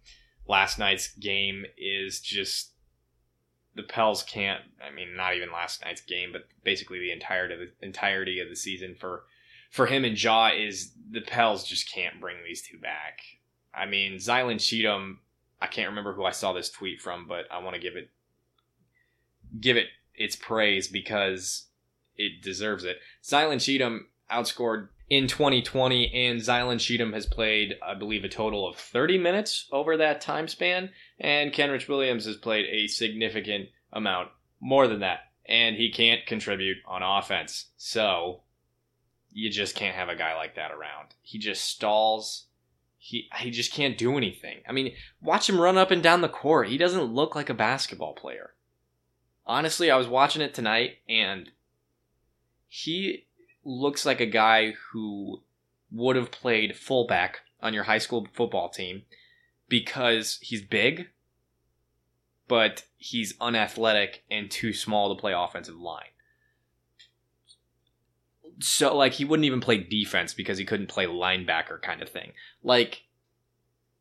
last 0.49 0.79
night's 0.79 1.15
game 1.15 1.65
is 1.79 2.21
just 2.21 2.73
the 3.75 3.83
Pels 3.83 4.23
can't. 4.23 4.61
I 4.85 4.95
mean, 4.95 5.17
not 5.17 5.37
even 5.37 5.53
last 5.53 5.85
night's 5.85 6.01
game, 6.01 6.31
but 6.33 6.43
basically 6.65 6.99
the 6.99 7.13
entirety 7.13 7.55
of 7.55 7.61
the 7.61 7.87
entirety 7.87 8.41
of 8.41 8.49
the 8.49 8.57
season 8.57 8.97
for 8.99 9.25
for 9.71 9.87
him 9.87 10.05
and 10.05 10.17
Jaw 10.17 10.51
is 10.51 10.93
the 11.11 11.23
Pels 11.23 11.65
just 11.65 11.91
can't 11.91 12.21
bring 12.21 12.37
these 12.45 12.63
two 12.63 12.79
back. 12.79 13.21
I 13.75 13.87
mean, 13.87 14.17
Zylan 14.17 14.61
Cheatham. 14.61 15.21
I 15.63 15.69
can't 15.69 15.91
remember 15.91 16.13
who 16.13 16.25
I 16.25 16.33
saw 16.33 16.53
this 16.53 16.71
tweet 16.71 17.01
from, 17.01 17.29
but 17.29 17.45
I 17.49 17.63
want 17.63 17.77
to 17.77 17.81
give 17.81 17.95
it 17.95 18.11
give 19.61 19.77
it 19.77 19.87
its 20.15 20.35
praise 20.35 20.89
because 20.89 21.67
it 22.17 22.43
deserves 22.43 22.85
it. 22.85 22.99
Zylan 23.23 23.63
Cheatham 23.63 24.09
outscored 24.29 24.89
in 25.09 25.29
2020, 25.29 26.13
and 26.13 26.41
Zylan 26.41 26.81
Cheatham 26.81 27.13
has 27.13 27.27
played, 27.27 27.75
I 27.87 27.95
believe, 27.95 28.25
a 28.25 28.29
total 28.29 28.67
of 28.67 28.77
30 28.77 29.19
minutes 29.19 29.69
over 29.71 29.97
that 29.99 30.21
time 30.21 30.49
span, 30.49 30.91
and 31.21 31.53
Kenrich 31.53 31.89
Williams 31.89 32.25
has 32.25 32.37
played 32.37 32.67
a 32.67 32.89
significant 32.89 33.69
amount 33.93 34.31
more 34.61 34.89
than 34.89 35.01
that, 35.01 35.21
and 35.47 35.77
he 35.77 35.93
can't 35.93 36.27
contribute 36.27 36.79
on 36.87 37.03
offense. 37.03 37.67
So 37.77 38.41
you 39.31 39.49
just 39.51 39.77
can't 39.77 39.95
have 39.95 40.09
a 40.09 40.17
guy 40.17 40.35
like 40.35 40.57
that 40.57 40.73
around. 40.73 41.15
He 41.21 41.39
just 41.39 41.65
stalls. 41.65 42.47
He 43.05 43.29
he 43.39 43.51
just 43.51 43.73
can't 43.73 43.99
do 43.99 44.17
anything. 44.17 44.61
I 44.69 44.73
mean, 44.73 44.95
watch 45.21 45.49
him 45.49 45.61
run 45.61 45.77
up 45.77 45.91
and 45.91 46.03
down 46.03 46.21
the 46.21 46.29
court. 46.29 46.69
He 46.69 46.79
doesn't 46.79 47.03
look 47.03 47.35
like 47.35 47.51
a 47.51 47.55
basketball 47.55 48.15
player 48.15 48.53
honestly, 49.47 49.91
I 49.91 49.97
was 49.97 50.09
watching 50.09 50.43
it 50.43 50.55
tonight 50.55 50.99
and 51.09 51.51
he 52.69 53.27
looks 53.65 54.07
like 54.07 54.21
a 54.21 54.27
guy 54.27 54.75
who 54.91 55.43
would 55.91 56.17
have 56.17 56.31
played 56.31 56.77
fullback 56.77 57.41
on 57.61 57.75
your 57.75 57.85
high 57.85 57.99
school 57.99 58.27
football 58.33 58.69
team 58.69 59.03
because 59.69 60.39
he's 60.41 60.63
big, 60.63 61.09
but 62.49 62.85
he's 62.97 63.35
unathletic 63.41 64.25
and 64.31 64.51
too 64.51 64.73
small 64.73 65.15
to 65.15 65.21
play 65.21 65.33
offensive 65.33 65.77
line. 65.77 66.07
So, 68.61 68.97
like, 68.97 69.15
he 69.15 69.25
wouldn't 69.25 69.47
even 69.47 69.61
play 69.61 69.79
defense 69.79 70.35
because 70.35 70.59
he 70.59 70.65
couldn't 70.65 70.89
play 70.89 71.07
linebacker 71.07 71.81
kind 71.81 72.03
of 72.03 72.09
thing. 72.09 72.33
Like, 72.63 73.05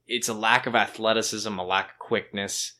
it's 0.08 0.30
a 0.30 0.34
lack 0.34 0.68
of 0.68 0.76
athleticism, 0.76 1.58
a 1.58 1.64
lack 1.64 1.92
of 1.92 2.00
quickness 2.00 2.74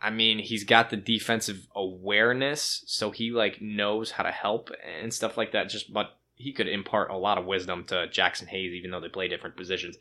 I 0.00 0.10
mean, 0.10 0.38
he's 0.38 0.64
got 0.64 0.88
the 0.90 0.96
defensive 0.96 1.66
awareness, 1.76 2.82
so 2.86 3.10
he 3.10 3.30
like 3.30 3.60
knows 3.60 4.12
how 4.12 4.22
to 4.22 4.30
help 4.30 4.70
and 5.00 5.12
stuff 5.12 5.36
like 5.36 5.52
that. 5.52 5.68
Just 5.68 5.92
but 5.92 6.18
he 6.34 6.52
could 6.52 6.68
impart 6.68 7.10
a 7.10 7.16
lot 7.16 7.36
of 7.36 7.44
wisdom 7.44 7.84
to 7.84 8.06
Jaxson 8.08 8.46
Hayes, 8.46 8.72
even 8.72 8.90
though 8.90 9.00
they 9.00 9.08
play 9.08 9.28
different 9.28 9.56
positions. 9.56 9.98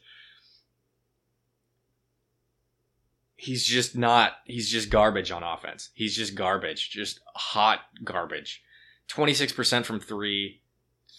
He's 3.35 3.65
just 3.65 3.97
not. 3.97 4.33
He's 4.45 4.69
just 4.69 4.89
garbage 4.89 5.31
on 5.31 5.43
offense. 5.43 5.89
He's 5.93 6.15
just 6.15 6.35
garbage, 6.35 6.89
just 6.89 7.19
hot 7.35 7.79
garbage. 8.03 8.63
Twenty 9.09 9.33
six 9.33 9.51
percent 9.51 9.85
from 9.85 9.99
three, 9.99 10.58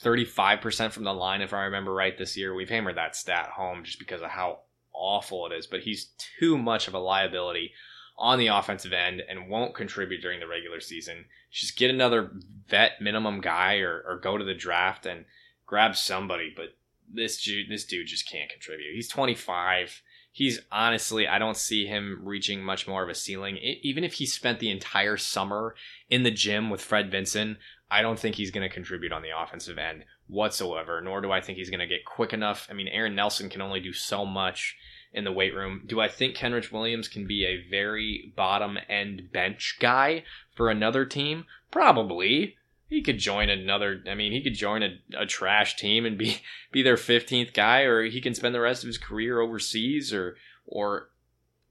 35% 0.02 0.92
from 0.92 1.04
the 1.04 1.12
line, 1.12 1.42
if 1.42 1.52
I 1.52 1.64
remember 1.64 1.92
right, 1.92 2.16
this 2.16 2.36
year. 2.36 2.54
We've 2.54 2.68
hammered 2.68 2.96
that 2.96 3.16
stat 3.16 3.50
home 3.50 3.84
just 3.84 3.98
because 3.98 4.22
of 4.22 4.30
how 4.30 4.60
awful 4.94 5.46
it 5.46 5.52
is, 5.52 5.66
but 5.66 5.80
he's 5.80 6.10
too 6.38 6.56
much 6.56 6.88
of 6.88 6.94
a 6.94 6.98
liability 6.98 7.72
on 8.18 8.38
the 8.38 8.48
offensive 8.48 8.92
end 8.92 9.22
and 9.28 9.48
won't 9.48 9.74
contribute 9.74 10.20
during 10.20 10.40
the 10.40 10.46
regular 10.46 10.80
season. 10.80 11.24
Just 11.50 11.76
get 11.76 11.90
another 11.90 12.30
vet 12.68 13.00
minimum 13.00 13.40
guy 13.40 13.78
or, 13.78 14.02
or 14.06 14.18
go 14.18 14.36
to 14.36 14.44
the 14.44 14.54
draft 14.54 15.06
and 15.06 15.24
grab 15.66 15.96
somebody. 15.96 16.52
But 16.54 16.76
this 17.12 17.42
dude, 17.42 17.70
this 17.70 17.84
dude 17.84 18.06
just 18.06 18.30
can't 18.30 18.50
contribute. 18.50 18.94
He's 18.94 19.08
25. 19.08 20.02
He's 20.32 20.60
honestly, 20.70 21.26
I 21.26 21.38
don't 21.38 21.56
see 21.56 21.86
him 21.86 22.20
reaching 22.22 22.62
much 22.62 22.86
more 22.86 23.02
of 23.02 23.08
a 23.08 23.14
ceiling. 23.14 23.56
It, 23.56 23.78
even 23.82 24.04
if 24.04 24.14
he 24.14 24.26
spent 24.26 24.60
the 24.60 24.70
entire 24.70 25.16
summer 25.16 25.74
in 26.08 26.22
the 26.22 26.30
gym 26.30 26.70
with 26.70 26.82
Fred 26.82 27.10
Vinson, 27.10 27.56
I 27.90 28.02
don't 28.02 28.18
think 28.18 28.36
he's 28.36 28.50
going 28.50 28.68
to 28.68 28.72
contribute 28.74 29.12
on 29.12 29.22
the 29.22 29.36
offensive 29.36 29.78
end 29.78 30.04
whatsoever, 30.28 31.00
nor 31.00 31.20
do 31.20 31.32
I 31.32 31.40
think 31.40 31.58
he's 31.58 31.70
going 31.70 31.80
to 31.80 31.86
get 31.86 32.04
quick 32.04 32.32
enough. 32.32 32.68
I 32.70 32.74
mean, 32.74 32.88
Aaron 32.88 33.16
Nelson 33.16 33.48
can 33.48 33.60
only 33.60 33.80
do 33.80 33.92
so 33.92 34.24
much 34.24 34.76
in 35.12 35.24
the 35.24 35.32
weight 35.32 35.54
room. 35.54 35.82
Do 35.86 36.00
I 36.00 36.08
think 36.08 36.36
Kenrich 36.36 36.70
Williams 36.70 37.08
can 37.08 37.26
be 37.26 37.44
a 37.44 37.68
very 37.68 38.32
bottom 38.36 38.78
end 38.88 39.32
bench 39.32 39.78
guy 39.80 40.24
for 40.54 40.70
another 40.70 41.04
team? 41.04 41.46
Probably. 41.70 42.56
He 42.88 43.02
could 43.02 43.18
join 43.18 43.50
another. 43.50 44.02
I 44.08 44.14
mean, 44.14 44.32
he 44.32 44.42
could 44.42 44.54
join 44.54 44.82
a, 44.82 44.98
a 45.16 45.26
trash 45.26 45.76
team 45.76 46.04
and 46.04 46.18
be 46.18 46.42
be 46.72 46.82
their 46.82 46.96
fifteenth 46.96 47.52
guy, 47.52 47.82
or 47.82 48.04
he 48.04 48.20
can 48.20 48.34
spend 48.34 48.54
the 48.54 48.60
rest 48.60 48.82
of 48.82 48.88
his 48.88 48.98
career 48.98 49.40
overseas, 49.40 50.12
or 50.12 50.36
or 50.66 51.10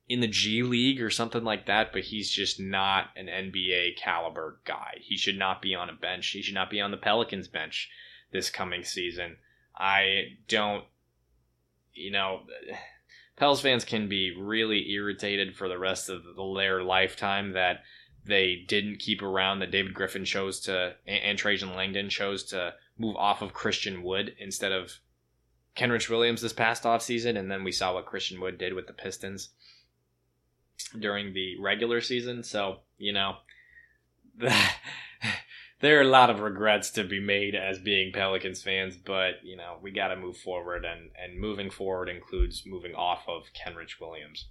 in 0.10 0.22
the 0.22 0.28
G 0.28 0.64
League 0.64 1.02
or 1.02 1.12
something 1.12 1.44
like 1.44 1.68
that, 1.68 1.94
but 1.94 2.02
he's 2.02 2.32
just 2.32 2.60
not 2.60 3.12
an 3.16 3.28
NBA 3.28 3.96
caliber 3.96 4.60
guy. 4.66 4.98
He 5.00 5.16
should 5.16 5.38
not 5.38 5.62
be 5.62 5.76
on 5.76 5.88
a 5.88 5.94
bench. 5.94 6.28
He 6.30 6.42
should 6.42 6.56
not 6.56 6.72
be 6.72 6.82
on 6.82 6.90
the 6.90 6.98
Pelicans 6.98 7.48
bench 7.48 7.90
this 8.32 8.50
coming 8.50 8.84
season. 8.84 9.38
I 9.78 10.38
don't, 10.48 10.84
you 11.94 12.12
know, 12.12 12.42
Pels 13.38 13.62
fans 13.62 13.86
can 13.86 14.10
be 14.10 14.36
really 14.36 14.92
irritated 14.92 15.56
for 15.56 15.70
the 15.70 15.78
rest 15.78 16.10
of 16.10 16.24
their 16.56 16.84
lifetime 16.84 17.54
that 17.54 17.84
they 18.26 18.66
didn't 18.68 19.00
keep 19.00 19.22
around 19.22 19.60
that 19.60 19.72
David 19.72 19.94
Griffin 19.94 20.26
chose 20.26 20.60
to 20.62 20.96
and 21.08 21.38
Trajan 21.38 21.76
Langdon 21.76 22.10
chose 22.10 22.44
to 22.46 22.74
move 22.98 23.16
off 23.16 23.42
of 23.42 23.54
Christian 23.54 24.04
Wood 24.04 24.36
instead 24.40 24.72
of 24.72 25.00
Kenrich 25.78 26.10
Williams 26.10 26.42
this 26.42 26.52
past 26.52 26.84
offseason, 26.84 27.38
and 27.38 27.50
then 27.50 27.64
we 27.64 27.72
saw 27.72 27.94
what 27.94 28.08
Christian 28.08 28.42
Wood 28.42 28.58
did 28.58 28.74
with 28.74 28.88
the 28.88 28.94
Pistons 28.94 29.50
during 30.98 31.34
the 31.34 31.58
regular 31.60 32.02
season. 32.02 32.44
So, 32.44 32.80
you 32.98 33.14
know, 33.14 33.38
there 35.82 35.98
are 36.00 36.02
a 36.02 36.08
lot 36.08 36.30
of 36.30 36.40
regrets 36.40 36.92
to 36.92 37.04
be 37.04 37.20
made 37.20 37.56
as 37.56 37.80
being 37.80 38.12
Pelicans 38.12 38.62
fans, 38.62 38.98
but, 38.98 39.44
you 39.44 39.56
know, 39.56 39.78
we 39.82 39.92
got 39.92 40.10
to 40.10 40.16
move 40.16 40.38
forward, 40.38 40.86
and, 40.86 41.12
and 41.22 41.40
moving 41.40 41.70
forward 41.70 42.10
includes 42.10 42.64
moving 42.66 42.96
off 42.96 43.24
of 43.28 43.44
Kenrich 43.54 44.00
Williams 44.00 44.48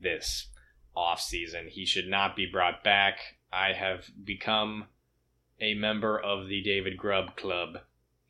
this 0.00 0.48
off 0.96 1.20
season. 1.20 1.66
He 1.68 1.84
should 1.84 2.08
not 2.08 2.36
be 2.36 2.46
brought 2.46 2.82
back. 2.82 3.18
I 3.52 3.72
have 3.72 4.04
become 4.24 4.86
a 5.60 5.74
member 5.74 6.18
of 6.18 6.48
the 6.48 6.62
David 6.62 6.96
Grubb 6.96 7.36
Club 7.36 7.78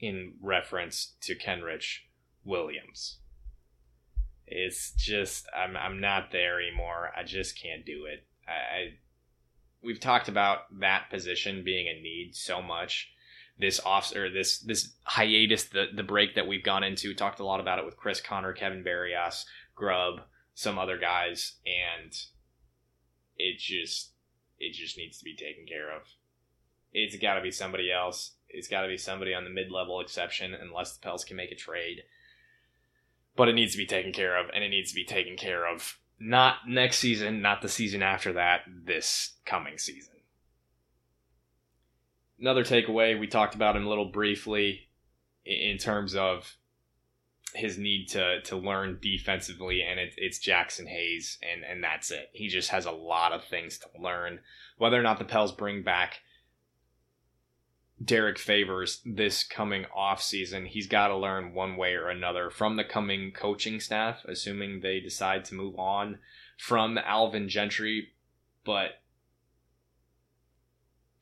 in 0.00 0.35
reference 0.40 1.14
to 1.23 1.37
Kenrich 1.37 1.99
Williams. 2.45 3.20
It's 4.50 4.92
just 4.92 5.47
I'm 5.57 5.76
I'm 5.76 6.00
not 6.00 6.33
there 6.33 6.61
anymore. 6.61 7.11
I 7.16 7.23
just 7.23 7.61
can't 7.61 7.87
do 7.87 8.07
it. 8.07 8.26
I, 8.49 8.52
I 8.52 8.88
we've 9.83 10.00
talked 10.00 10.28
about 10.28 10.62
that 10.80 11.09
position 11.09 11.64
being 11.64 11.87
a 11.87 12.02
need 12.02 12.33
so 12.35 12.61
much. 12.61 13.12
This 13.59 13.78
off 13.80 14.14
or 14.16 14.28
this 14.28 14.59
this 14.59 14.95
hiatus, 15.04 15.64
the 15.64 15.87
the 15.95 16.02
break 16.02 16.35
that 16.35 16.49
we've 16.49 16.64
gone 16.64 16.83
into, 16.83 17.14
talked 17.14 17.40
a 17.40 17.45
lot 17.45 17.61
about 17.61 17.78
it 17.78 17.85
with 17.85 17.97
Chris 17.97 18.21
Connor, 18.21 18.52
Kevin 18.52 18.83
Barrios, 18.83 19.47
Grubb, 19.76 20.23
some 20.54 20.78
other 20.78 20.99
guys, 20.99 21.59
and 21.64 22.12
it 23.37 23.59
just 23.59 24.12
it 24.59 24.75
just 24.75 24.97
needs 24.97 25.19
to 25.19 25.25
be 25.25 25.37
taken 25.37 25.66
care 25.66 25.95
of. 25.95 26.02
It's 26.92 27.16
got 27.16 27.35
to 27.35 27.42
be 27.42 27.52
somebody 27.52 27.92
else. 27.92 28.33
It's 28.49 28.66
got 28.66 28.83
to 28.83 28.88
be 28.88 28.97
somebody 28.97 29.33
on 29.33 29.45
the 29.45 29.50
mid 29.50 29.71
level 29.71 30.00
exception, 30.00 30.54
unless 30.54 30.95
the 30.97 31.00
Pels 31.00 31.25
can 31.25 31.37
make 31.37 31.52
a 31.52 31.57
trade 31.57 32.02
but 33.40 33.49
it 33.49 33.54
needs 33.54 33.73
to 33.73 33.78
be 33.78 33.87
taken 33.87 34.12
care 34.12 34.37
of, 34.37 34.50
and 34.52 34.62
it 34.62 34.68
needs 34.68 34.90
to 34.90 34.94
be 34.94 35.02
taken 35.02 35.35
care 35.35 35.66
of 35.66 35.99
not 36.18 36.56
next 36.68 36.99
season, 36.99 37.40
not 37.40 37.62
the 37.62 37.70
season 37.70 38.02
after 38.02 38.35
that, 38.35 38.61
this 38.85 39.38
coming 39.47 39.78
season. 39.78 40.16
Another 42.38 42.64
takeaway, 42.64 43.18
we 43.18 43.26
talked 43.26 43.54
about 43.54 43.76
him 43.76 43.87
a 43.87 43.88
little 43.88 44.11
briefly 44.11 44.90
in 45.47 45.78
terms 45.78 46.14
of 46.14 46.54
his 47.54 47.78
need 47.78 48.09
to 48.09 48.42
to 48.42 48.59
learn 48.59 48.99
defensively, 49.00 49.80
and 49.80 49.99
it, 49.99 50.12
it's 50.18 50.38
Jaxson 50.38 50.87
Hayes, 50.87 51.38
and 51.40 51.64
and 51.64 51.82
that's 51.82 52.11
it. 52.11 52.28
He 52.35 52.49
just 52.49 52.68
has 52.68 52.85
a 52.85 52.90
lot 52.90 53.32
of 53.32 53.42
things 53.44 53.78
to 53.78 53.87
learn. 53.99 54.40
Whether 54.76 55.00
or 55.00 55.02
not 55.02 55.18
the 55.18 55.25
Pels 55.25 55.52
bring 55.52 55.82
back 55.82 56.18
Derrick 58.02 58.38
Favors 58.38 59.02
this 59.04 59.45
coming 59.45 59.85
off 59.95 60.23
season, 60.23 60.66
he's 60.66 60.87
got 60.87 61.09
to 61.09 61.16
learn 61.16 61.54
one 61.54 61.76
way 61.76 61.95
or 61.95 62.09
another 62.09 62.49
from 62.49 62.76
the 62.76 62.85
coming 62.85 63.30
coaching 63.33 63.78
staff, 63.78 64.25
assuming 64.26 64.80
they 64.80 65.00
decide 65.00 65.45
to 65.47 65.54
move 65.54 65.78
on 65.78 66.19
from 66.59 66.97
Alvin 66.97 67.49
Gentry. 67.49 68.09
But 68.64 69.02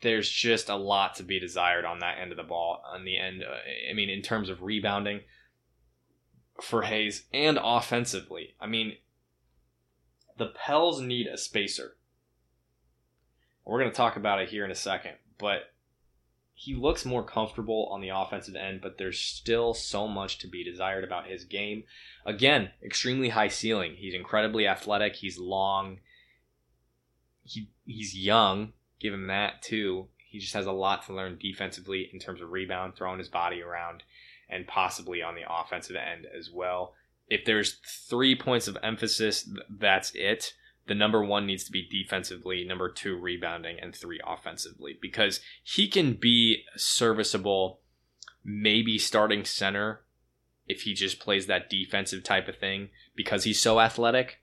there's 0.03 0.31
just 0.31 0.69
a 0.69 0.77
lot 0.77 1.17
to 1.17 1.25
be 1.25 1.41
desired 1.41 1.85
on 1.85 1.99
that 1.99 2.19
end 2.21 2.31
of 2.31 2.37
the 2.37 2.45
ball. 2.45 2.83
On 2.93 3.05
the 3.05 3.19
end, 3.19 3.43
uh, 3.43 3.57
I 3.91 3.95
mean, 3.95 4.09
in 4.09 4.23
terms 4.23 4.49
of 4.49 4.63
rebounding 4.63 5.21
for 6.63 6.83
Hayes 6.83 7.25
and 7.33 7.59
offensively, 7.61 8.55
I 8.61 8.67
mean, 8.69 8.97
the 10.37 10.47
Pels 10.47 11.01
need 11.01 11.27
a 11.27 11.37
spacer. 11.37 11.97
We're 13.65 13.81
going 13.81 13.91
to 13.91 13.97
talk 13.97 14.17
about 14.17 14.41
it 14.41 14.49
here 14.49 14.65
in 14.65 14.71
a 14.71 14.77
second, 14.77 15.15
but 15.39 15.73
he 16.61 16.75
looks 16.75 17.05
more 17.05 17.23
comfortable 17.23 17.89
on 17.93 18.01
the 18.01 18.09
offensive 18.09 18.57
end, 18.57 18.81
but 18.81 18.99
there's 18.99 19.21
still 19.21 19.75
so 19.75 20.09
much 20.09 20.39
to 20.39 20.49
be 20.49 20.65
desired 20.65 21.05
about 21.05 21.29
his 21.29 21.45
game. 21.45 21.85
Again, 22.27 22.71
extremely 22.85 23.29
high 23.29 23.47
ceiling. 23.47 23.95
He's 23.97 24.13
incredibly 24.13 24.67
athletic. 24.67 25.15
He's 25.15 25.39
long. 25.39 26.01
He 27.45 27.71
he's 27.85 28.17
young. 28.17 28.73
Give 28.99 29.15
him 29.15 29.29
that 29.29 29.63
too. 29.63 30.09
He 30.17 30.41
just 30.41 30.55
has 30.55 30.67
a 30.67 30.73
lot 30.73 31.07
to 31.07 31.15
learn 31.15 31.39
defensively 31.41 32.11
in 32.13 32.19
terms 32.19 32.43
of 32.43 32.51
rebound, 32.51 32.97
throwing 32.97 33.21
his 33.21 33.29
body 33.29 33.63
around, 33.63 34.03
and 34.51 34.67
possibly 34.67 35.23
on 35.23 35.37
the 35.37 35.43
offensive 35.49 35.95
end 35.95 36.27
as 36.37 36.51
well. 36.53 36.95
If 37.29 37.45
there's 37.45 37.79
three 38.11 38.35
points 38.35 38.67
of 38.67 38.77
emphasis, 38.83 39.49
that's 39.71 40.11
it 40.17 40.55
the 40.89 40.95
number 40.95 41.23
one 41.23 41.47
needs 41.47 41.65
to 41.65 41.73
be 41.73 41.87
defensively, 41.87 42.65
number 42.65 42.91
two 42.91 43.17
rebounding, 43.17 43.79
and 43.81 43.95
three 43.95 44.21
offensively 44.27 44.99
because 45.01 45.41
he 45.63 45.87
can 45.87 46.15
be 46.15 46.65
serviceable, 46.77 47.81
maybe 48.45 48.99
starting 48.99 49.45
center 49.45 50.05
if 50.67 50.83
he 50.83 50.95
just 50.95 51.21
plays 51.21 51.47
that 51.47 51.71
defensive 51.71 52.25
type 52.25 52.49
of 52.49 52.57
thing 52.57 52.89
because 53.15 53.45
he's 53.45 53.61
so 53.61 53.81
athletic. 53.81 54.41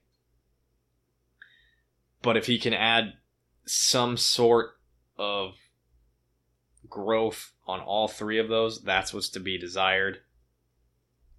But 2.22 2.36
if 2.36 2.46
he 2.46 2.58
can 2.58 2.74
add 2.74 3.14
some 3.64 4.16
sort 4.16 4.78
of 5.18 5.54
growth 6.88 7.52
on 7.66 7.80
all 7.80 8.08
three 8.08 8.38
of 8.38 8.48
those, 8.48 8.82
that's 8.82 9.12
what's 9.12 9.28
to 9.30 9.40
be 9.40 9.58
desired. 9.58 10.18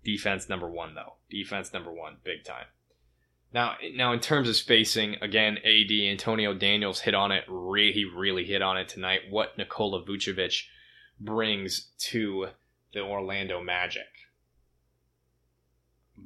Defense 0.03 0.47
number 0.47 0.69
one, 0.69 0.95
though. 0.95 1.15
Defense 1.29 1.73
number 1.73 1.91
one, 1.91 2.17
big 2.23 2.43
time. 2.45 2.65
Now, 3.53 3.75
now 3.95 4.11
in 4.13 4.19
terms 4.19 4.49
of 4.49 4.55
spacing, 4.55 5.15
again, 5.21 5.57
AD 5.57 5.91
Antonio 5.91 6.53
Daniels 6.53 6.99
hit 6.99 7.15
on 7.15 7.31
it. 7.31 7.43
Re- 7.47 7.93
he 7.93 8.05
really 8.05 8.45
hit 8.45 8.61
on 8.61 8.77
it 8.77 8.89
tonight. 8.89 9.21
What 9.29 9.57
Nikola 9.57 10.05
Vucevic 10.05 10.63
brings 11.19 11.89
to 11.99 12.47
the 12.93 13.01
Orlando 13.01 13.61
Magic. 13.61 14.03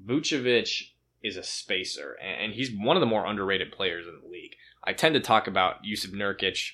Vucevic 0.06 0.90
is 1.24 1.38
a 1.38 1.44
spacer, 1.44 2.18
and 2.22 2.54
he's 2.54 2.72
one 2.72 2.98
of 2.98 3.01
the 3.01 3.06
more 3.06 3.25
underrated 3.25 3.72
players 3.72 4.08
in 4.08 4.20
the 4.22 4.28
league. 4.28 4.56
I 4.84 4.94
tend 4.94 5.13
to 5.13 5.22
talk 5.22 5.48
about 5.48 5.84
Jusuf 5.84 6.12
Nurkic 6.12 6.72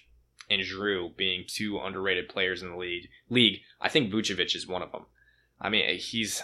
and 0.50 0.62
Jrue 0.62 1.16
being 1.18 1.44
two 1.46 1.80
underrated 1.80 2.30
players 2.30 2.62
in 2.62 2.72
the 2.72 2.78
league. 2.78 3.10
League, 3.30 3.62
I 3.82 3.90
think 3.90 4.12
Vucevic 4.12 4.56
is 4.56 4.68
one 4.68 4.82
of 4.82 4.92
them. 4.92 5.06
I 5.60 5.70
mean, 5.70 5.98
he's 5.98 6.42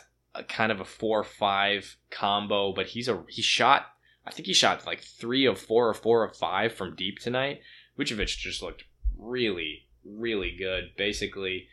kind 0.50 0.72
of 0.72 0.81
a 0.81 0.86
four-five 0.86 1.95
combo, 2.10 2.74
but 2.74 2.88
he's 2.88 3.07
a 3.07 3.24
he 3.29 3.41
shot 3.41 3.92
I 4.25 4.32
think 4.32 4.48
he 4.48 4.53
shot 4.53 4.86
like 4.86 5.01
three 5.01 5.46
of 5.46 5.60
four 5.60 5.89
or 5.89 5.94
four 5.94 6.24
of 6.24 6.36
five 6.36 6.74
from 6.74 6.96
deep 6.96 7.20
tonight. 7.20 7.62
Vucevic 7.98 8.38
just 8.38 8.62
looked 8.62 8.86
really, 9.18 9.88
really 10.06 10.56
good. 10.56 10.92
Basically, 10.98 11.68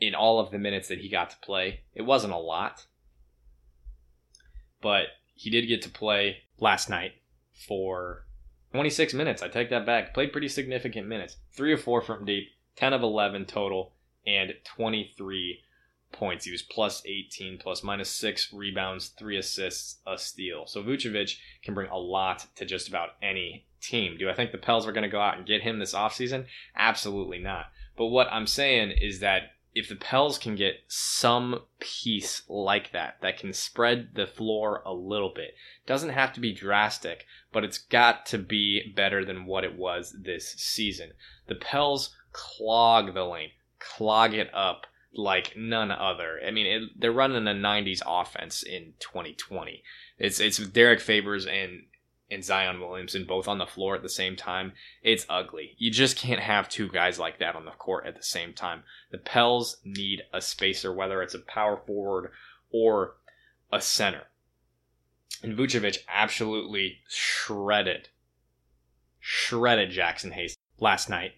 in 0.00 0.14
all 0.14 0.38
of 0.38 0.50
the 0.50 0.58
minutes 0.58 0.88
that 0.88 1.00
he 1.00 1.08
got 1.08 1.30
to 1.30 1.36
play, 1.38 1.80
it 1.94 2.02
wasn't 2.02 2.32
a 2.32 2.38
lot, 2.38 2.86
but 4.80 5.06
he 5.34 5.50
did 5.50 5.66
get 5.66 5.82
to 5.82 5.88
play 5.88 6.38
last 6.60 6.88
night 6.88 7.12
for 7.66 8.24
26 8.72 9.14
minutes. 9.14 9.42
I 9.42 9.48
take 9.48 9.70
that 9.70 9.86
back. 9.86 10.14
Played 10.14 10.32
pretty 10.32 10.48
significant 10.48 11.08
minutes. 11.08 11.36
Three 11.52 11.72
of 11.72 11.82
four 11.82 12.00
from 12.00 12.24
deep, 12.24 12.48
10 12.76 12.92
of 12.92 13.02
11 13.02 13.46
total, 13.46 13.92
and 14.26 14.54
23 14.64 15.62
points. 16.12 16.44
He 16.44 16.52
was 16.52 16.62
plus 16.62 17.02
18, 17.06 17.58
plus 17.58 17.82
minus 17.82 18.10
six 18.10 18.52
rebounds, 18.52 19.08
three 19.08 19.36
assists, 19.36 19.98
a 20.06 20.18
steal. 20.18 20.66
So 20.66 20.82
Vucevic 20.82 21.36
can 21.62 21.74
bring 21.74 21.90
a 21.90 21.98
lot 21.98 22.46
to 22.56 22.64
just 22.64 22.88
about 22.88 23.10
any 23.22 23.66
team. 23.80 24.16
Do 24.18 24.28
I 24.28 24.34
think 24.34 24.52
the 24.52 24.58
Pels 24.58 24.86
are 24.86 24.92
going 24.92 25.02
to 25.02 25.08
go 25.08 25.20
out 25.20 25.36
and 25.36 25.46
get 25.46 25.62
him 25.62 25.78
this 25.78 25.94
offseason? 25.94 26.46
Absolutely 26.76 27.38
not. 27.38 27.66
But 27.96 28.06
what 28.06 28.32
I'm 28.32 28.46
saying 28.46 28.92
is 28.92 29.20
that 29.20 29.52
if 29.74 29.88
the 29.88 29.96
Pels 29.96 30.38
can 30.38 30.56
get 30.56 30.80
some 30.88 31.60
piece 31.78 32.42
like 32.48 32.90
that, 32.92 33.18
that 33.20 33.38
can 33.38 33.52
spread 33.52 34.10
the 34.14 34.26
floor 34.26 34.82
a 34.84 34.92
little 34.92 35.32
bit, 35.34 35.54
doesn't 35.86 36.08
have 36.10 36.32
to 36.32 36.40
be 36.40 36.52
drastic, 36.52 37.26
but 37.52 37.64
it's 37.64 37.78
got 37.78 38.26
to 38.26 38.38
be 38.38 38.92
better 38.96 39.24
than 39.24 39.46
what 39.46 39.64
it 39.64 39.76
was 39.76 40.16
this 40.18 40.52
season. 40.54 41.12
The 41.46 41.54
Pels 41.54 42.16
clog 42.32 43.14
the 43.14 43.24
lane, 43.24 43.50
clog 43.78 44.34
it 44.34 44.52
up 44.54 44.86
like 45.18 45.54
none 45.56 45.90
other. 45.90 46.40
I 46.46 46.50
mean, 46.52 46.66
it, 46.66 46.82
they're 46.96 47.12
running 47.12 47.46
a 47.46 47.50
'90s 47.50 48.00
offense 48.06 48.62
in 48.62 48.94
2020. 49.00 49.82
It's 50.18 50.40
it's 50.40 50.58
Derrick 50.58 51.00
Favors 51.00 51.46
and 51.46 51.82
and 52.30 52.44
Zion 52.44 52.80
Williamson 52.80 53.24
both 53.24 53.48
on 53.48 53.58
the 53.58 53.66
floor 53.66 53.96
at 53.96 54.02
the 54.02 54.08
same 54.08 54.36
time. 54.36 54.72
It's 55.02 55.26
ugly. 55.28 55.74
You 55.78 55.90
just 55.90 56.16
can't 56.16 56.40
have 56.40 56.68
two 56.68 56.88
guys 56.88 57.18
like 57.18 57.38
that 57.38 57.56
on 57.56 57.64
the 57.64 57.72
court 57.72 58.06
at 58.06 58.16
the 58.16 58.22
same 58.22 58.52
time. 58.52 58.84
The 59.10 59.18
Pels 59.18 59.78
need 59.84 60.22
a 60.32 60.40
spacer, 60.40 60.92
whether 60.92 61.22
it's 61.22 61.34
a 61.34 61.40
power 61.40 61.80
forward 61.86 62.30
or 62.70 63.16
a 63.72 63.80
center. 63.80 64.24
And 65.42 65.56
Vucevic 65.56 65.98
absolutely 66.06 66.98
shredded, 67.08 68.10
shredded 69.18 69.90
Jaxson 69.90 70.32
Hayes 70.32 70.56
last 70.78 71.08
night 71.08 71.32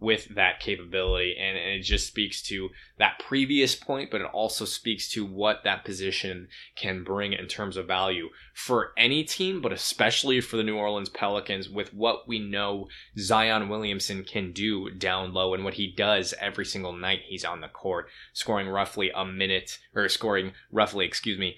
with 0.00 0.34
that 0.34 0.60
capability. 0.60 1.36
And, 1.38 1.56
and, 1.56 1.78
it 1.78 1.82
just 1.82 2.06
speaks 2.06 2.42
to 2.42 2.70
that 2.98 3.18
previous 3.18 3.74
point, 3.74 4.10
but 4.10 4.20
it 4.20 4.26
also 4.32 4.64
speaks 4.64 5.08
to 5.10 5.24
what 5.24 5.64
that 5.64 5.84
position 5.84 6.48
can 6.76 7.04
bring 7.04 7.32
in 7.32 7.46
terms 7.46 7.76
of 7.76 7.86
value 7.86 8.28
for 8.54 8.92
any 8.96 9.24
team, 9.24 9.60
but 9.60 9.72
especially 9.72 10.40
for 10.40 10.56
the 10.56 10.62
New 10.62 10.76
Orleans 10.76 11.08
Pelicans 11.08 11.68
with 11.68 11.92
what 11.94 12.28
we 12.28 12.38
know 12.38 12.88
Zion 13.18 13.68
Williamson 13.68 14.24
can 14.24 14.52
do 14.52 14.90
down 14.90 15.32
low 15.32 15.54
and 15.54 15.64
what 15.64 15.74
he 15.74 15.92
does 15.96 16.34
every 16.40 16.64
single 16.64 16.92
night 16.92 17.20
he's 17.26 17.44
on 17.44 17.60
the 17.60 17.68
court, 17.68 18.08
scoring 18.32 18.68
roughly 18.68 19.10
a 19.14 19.24
minute 19.24 19.78
or 19.94 20.08
scoring 20.08 20.52
roughly, 20.72 21.06
excuse 21.06 21.38
me, 21.38 21.56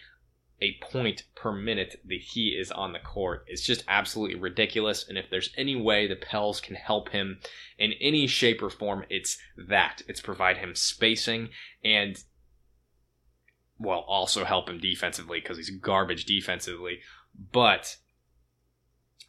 a 0.62 0.78
point 0.82 1.24
per 1.34 1.52
minute 1.52 2.00
that 2.04 2.20
he 2.20 2.48
is 2.48 2.70
on 2.70 2.92
the 2.92 2.98
court. 2.98 3.44
It's 3.46 3.64
just 3.64 3.84
absolutely 3.88 4.38
ridiculous. 4.38 5.08
And 5.08 5.16
if 5.16 5.30
there's 5.30 5.50
any 5.56 5.74
way 5.74 6.06
the 6.06 6.16
Pels 6.16 6.60
can 6.60 6.74
help 6.74 7.10
him 7.10 7.40
in 7.78 7.94
any 8.00 8.26
shape 8.26 8.62
or 8.62 8.70
form, 8.70 9.04
it's 9.08 9.38
that. 9.56 10.02
It's 10.06 10.20
provide 10.20 10.58
him 10.58 10.74
spacing 10.74 11.48
and, 11.84 12.22
well, 13.78 14.04
also 14.06 14.44
help 14.44 14.68
him 14.68 14.78
defensively 14.78 15.40
because 15.40 15.56
he's 15.56 15.70
garbage 15.70 16.26
defensively. 16.26 17.00
But 17.52 17.96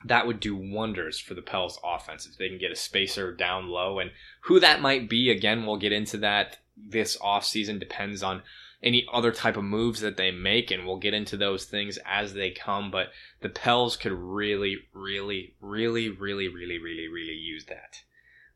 that 0.04 0.28
would 0.28 0.40
do 0.40 0.56
wonders 0.56 1.20
for 1.20 1.34
the 1.34 1.42
Pels 1.42 1.80
offense 1.84 2.26
if 2.26 2.38
they 2.38 2.50
can 2.50 2.58
get 2.58 2.72
a 2.72 2.76
spacer 2.76 3.34
down 3.34 3.68
low. 3.68 4.00
And 4.00 4.12
who 4.46 4.60
that 4.60 4.82
might 4.82 5.10
be, 5.10 5.30
again, 5.30 5.66
we'll 5.66 5.78
get 5.78 5.92
into 5.92 6.18
that 6.18 6.58
this 6.76 7.16
offseason. 7.18 7.80
Depends 7.80 8.24
on 8.24 8.42
any 8.84 9.06
other 9.12 9.32
type 9.32 9.58
of 9.58 9.64
moves 9.64 10.02
that 10.02 10.18
they 10.18 10.32
make, 10.32 10.72
and 10.72 10.86
we'll 10.86 10.98
get 10.98 11.14
into 11.14 11.38
those 11.38 11.66
things 11.66 12.00
as 12.06 12.34
they 12.34 12.52
come. 12.52 12.90
But 12.92 13.10
the 13.42 13.50
Pels 13.50 13.98
could 13.98 14.12
really, 14.12 14.78
really, 14.94 15.56
really, 15.62 16.10
really, 16.10 16.48
really, 16.48 16.78
really, 16.80 17.08
really 17.08 17.34
use 17.34 17.66
that 17.66 18.02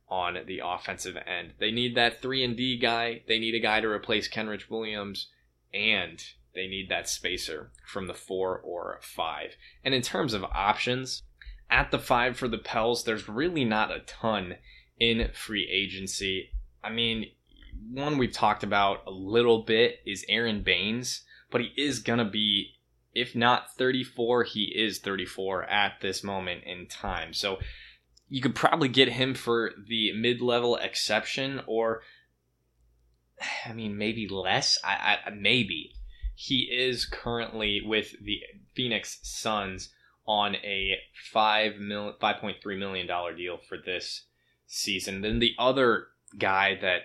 on 0.07 0.37
the 0.45 0.61
offensive 0.63 1.17
end. 1.25 1.53
They 1.59 1.71
need 1.71 1.95
that 1.95 2.21
three 2.21 2.43
and 2.43 2.55
D 2.55 2.77
guy. 2.77 3.21
They 3.27 3.39
need 3.39 3.55
a 3.55 3.59
guy 3.59 3.81
to 3.81 3.87
replace 3.87 4.29
Kenrich 4.29 4.69
Williams, 4.69 5.29
and 5.73 6.23
they 6.53 6.67
need 6.67 6.89
that 6.89 7.09
spacer 7.09 7.71
from 7.85 8.07
the 8.07 8.13
four 8.13 8.57
or 8.57 8.99
five. 9.01 9.55
And 9.83 9.93
in 9.93 10.01
terms 10.01 10.33
of 10.33 10.43
options, 10.43 11.23
at 11.69 11.91
the 11.91 11.99
five 11.99 12.37
for 12.37 12.47
the 12.47 12.57
Pels, 12.57 13.03
there's 13.03 13.27
really 13.27 13.65
not 13.65 13.91
a 13.91 13.99
ton 13.99 14.55
in 14.99 15.29
free 15.33 15.67
agency. 15.69 16.51
I 16.83 16.91
mean, 16.91 17.31
one 17.91 18.17
we've 18.17 18.31
talked 18.31 18.63
about 18.63 19.03
a 19.07 19.11
little 19.11 19.63
bit 19.63 19.99
is 20.05 20.25
Aron 20.27 20.63
Baynes, 20.63 21.23
but 21.49 21.61
he 21.61 21.71
is 21.77 21.99
going 21.99 22.19
to 22.19 22.25
be, 22.25 22.73
if 23.13 23.35
not 23.35 23.75
34, 23.77 24.43
he 24.43 24.65
is 24.75 24.99
34 24.99 25.63
at 25.63 26.01
this 26.01 26.23
moment 26.23 26.63
in 26.65 26.87
time. 26.87 27.33
So 27.33 27.57
you 28.27 28.41
could 28.41 28.55
probably 28.55 28.89
get 28.89 29.09
him 29.09 29.33
for 29.33 29.71
the 29.87 30.11
mid 30.13 30.41
level 30.41 30.75
exception, 30.75 31.61
or, 31.67 32.01
I 33.65 33.73
mean, 33.73 33.97
maybe 33.97 34.27
less. 34.27 34.77
I, 34.83 35.17
I 35.25 35.29
Maybe. 35.29 35.93
He 36.37 36.63
is 36.63 37.05
currently 37.05 37.81
with 37.85 38.13
the 38.21 38.41
Phoenix 38.75 39.19
Suns 39.23 39.93
on 40.27 40.55
a 40.55 40.97
five 41.31 41.77
mil, 41.77 42.13
$5.3 42.21 42.77
million 42.77 43.07
deal 43.37 43.57
for 43.57 43.77
this 43.77 44.25
season. 44.67 45.21
Then 45.21 45.39
the 45.39 45.53
other 45.57 46.07
guy 46.37 46.77
that 46.81 47.03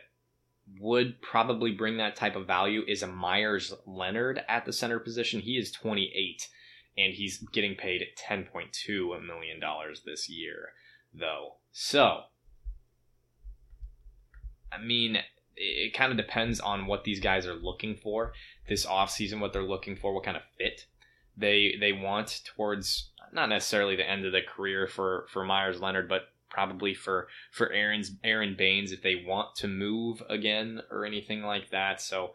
would 0.79 1.21
probably 1.21 1.73
bring 1.73 1.97
that 1.97 2.17
type 2.17 2.37
of 2.37 2.47
value 2.47 2.83
is 2.87 3.03
a 3.03 3.07
Meyers 3.07 3.73
Leonard 3.87 4.43
at 4.49 4.65
the 4.65 4.73
center 4.73 4.99
position. 4.99 5.41
He 5.41 5.59
is 5.59 5.73
28 5.73 6.49
and 6.97 7.15
he's 7.15 7.39
getting 7.53 7.75
paid 7.75 8.05
$10.2 8.29 9.27
million 9.27 9.61
this 10.05 10.29
year, 10.29 10.71
though. 11.15 11.57
So, 11.73 12.23
I 14.73 14.81
mean, 14.81 15.19
it 15.57 15.95
kind 15.95 16.11
of 16.11 16.17
depends 16.17 16.61
on 16.61 16.87
what 16.87 17.05
these 17.05 17.21
guys 17.21 17.47
are 17.47 17.55
looking 17.55 17.97
for 17.97 18.33
this 18.69 18.87
offseason, 18.87 19.41
what 19.41 19.53
they're 19.53 19.63
looking 19.63 19.97
for, 19.97 20.15
what 20.15 20.25
kind 20.25 20.37
of 20.37 20.43
fit 20.57 20.87
they 21.37 21.75
they 21.81 21.93
want 21.93 22.43
towards 22.45 23.11
not 23.33 23.49
necessarily 23.49 23.97
the 23.97 24.09
end 24.09 24.27
of 24.27 24.33
the 24.33 24.41
career 24.43 24.87
for 24.87 25.27
for 25.33 25.45
Meyers 25.45 25.81
Leonard, 25.81 26.09
but 26.09 26.23
probably 26.51 26.95
for 26.95 27.29
for 27.51 27.73
Aron's 27.73 28.13
Aron 28.23 28.57
Baynes 28.59 28.93
if 28.93 29.03
they 29.03 29.25
want 29.27 29.55
to 29.57 29.69
move 29.69 30.23
again 30.29 30.83
or 30.91 31.07
anything 31.07 31.43
like 31.43 31.71
that. 31.71 32.01
So 32.01 32.33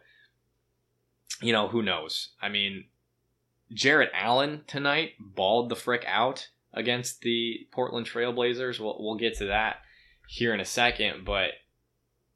you 1.42 1.52
know, 1.52 1.68
who 1.68 1.82
knows? 1.82 2.30
I 2.40 2.48
mean, 2.48 2.84
Jarrett 3.72 4.10
Allen 4.14 4.62
tonight 4.66 5.12
balled 5.20 5.68
the 5.68 5.76
frick 5.76 6.04
out 6.06 6.48
against 6.72 7.20
the 7.20 7.66
Portland 7.72 8.06
Trailblazers. 8.06 8.80
We'll 8.80 8.96
we'll 8.98 9.16
get 9.16 9.36
to 9.38 9.46
that 9.46 9.76
here 10.28 10.54
in 10.54 10.60
a 10.60 10.64
second, 10.64 11.24
but 11.24 11.50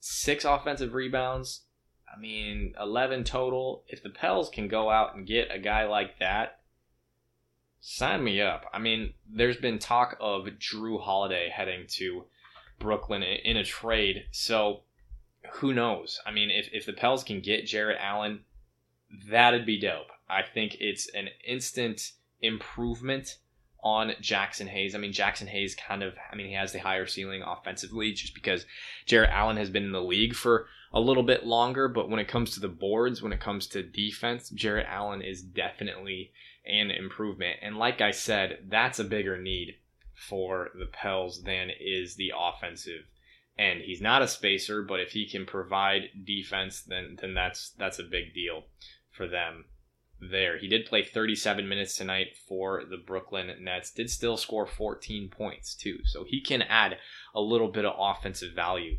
six 0.00 0.44
offensive 0.44 0.94
rebounds. 0.94 1.62
I 2.12 2.18
mean, 2.18 2.74
11 2.80 3.24
total. 3.24 3.84
If 3.86 4.02
the 4.02 4.10
Pels 4.10 4.50
can 4.50 4.66
go 4.66 4.90
out 4.90 5.14
and 5.14 5.26
get 5.26 5.54
a 5.54 5.60
guy 5.60 5.86
like 5.86 6.18
that, 6.18 6.59
Sign 7.80 8.22
me 8.22 8.40
up. 8.40 8.66
I 8.72 8.78
mean, 8.78 9.14
there's 9.28 9.56
been 9.56 9.78
talk 9.78 10.16
of 10.20 10.44
Jrue 10.58 11.00
Holiday 11.00 11.50
heading 11.54 11.86
to 11.92 12.24
Brooklyn 12.78 13.22
in 13.22 13.56
a 13.56 13.64
trade. 13.64 14.24
So 14.30 14.82
who 15.52 15.72
knows? 15.72 16.20
I 16.26 16.30
mean, 16.30 16.50
if, 16.50 16.68
if 16.72 16.86
the 16.86 16.92
Pels 16.92 17.24
can 17.24 17.40
get 17.40 17.66
Jarrett 17.66 17.98
Allen, 18.00 18.40
that'd 19.30 19.66
be 19.66 19.80
dope. 19.80 20.10
I 20.28 20.42
think 20.42 20.76
it's 20.78 21.08
an 21.14 21.28
instant 21.46 22.12
improvement 22.40 23.38
on 23.82 24.10
Jaxson 24.20 24.68
Hayes. 24.68 24.94
I 24.94 24.98
mean, 24.98 25.12
Jaxson 25.12 25.46
Hayes 25.48 25.74
kind 25.74 26.02
of, 26.02 26.14
I 26.30 26.36
mean, 26.36 26.48
he 26.48 26.54
has 26.54 26.72
the 26.72 26.78
higher 26.78 27.06
ceiling 27.06 27.42
offensively 27.42 28.12
just 28.12 28.34
because 28.34 28.66
Jarrett 29.06 29.30
Allen 29.30 29.56
has 29.56 29.70
been 29.70 29.84
in 29.84 29.92
the 29.92 30.02
league 30.02 30.34
for 30.34 30.66
a 30.92 31.00
little 31.00 31.22
bit 31.22 31.46
longer. 31.46 31.88
But 31.88 32.10
when 32.10 32.20
it 32.20 32.28
comes 32.28 32.52
to 32.54 32.60
the 32.60 32.68
boards, 32.68 33.22
when 33.22 33.32
it 33.32 33.40
comes 33.40 33.66
to 33.68 33.82
defense, 33.82 34.50
Jarrett 34.50 34.86
Allen 34.88 35.22
is 35.22 35.42
definitely 35.42 36.32
an 36.66 36.90
improvement. 36.90 37.58
And 37.62 37.76
like 37.76 38.00
I 38.00 38.10
said, 38.10 38.66
that's 38.68 38.98
a 38.98 39.04
bigger 39.04 39.40
need 39.40 39.76
for 40.14 40.70
the 40.78 40.86
Pels 40.86 41.42
than 41.42 41.70
is 41.80 42.16
the 42.16 42.32
offensive 42.36 43.04
end. 43.58 43.80
He's 43.82 44.00
not 44.00 44.22
a 44.22 44.28
spacer, 44.28 44.82
but 44.82 45.00
if 45.00 45.12
he 45.12 45.28
can 45.28 45.46
provide 45.46 46.10
defense, 46.24 46.82
then 46.82 47.16
then 47.20 47.34
that's 47.34 47.70
that's 47.78 47.98
a 47.98 48.04
big 48.04 48.34
deal 48.34 48.64
for 49.10 49.26
them 49.26 49.64
there. 50.20 50.58
He 50.58 50.68
did 50.68 50.86
play 50.86 51.02
37 51.02 51.68
minutes 51.68 51.96
tonight 51.96 52.36
for 52.46 52.82
the 52.88 52.98
Brooklyn 52.98 53.50
Nets. 53.60 53.90
Did 53.90 54.10
still 54.10 54.36
score 54.36 54.66
14 54.66 55.30
points 55.30 55.74
too. 55.74 55.98
So 56.04 56.24
he 56.26 56.42
can 56.42 56.62
add 56.62 56.98
a 57.34 57.40
little 57.40 57.68
bit 57.68 57.84
of 57.84 57.94
offensive 57.98 58.54
value 58.54 58.98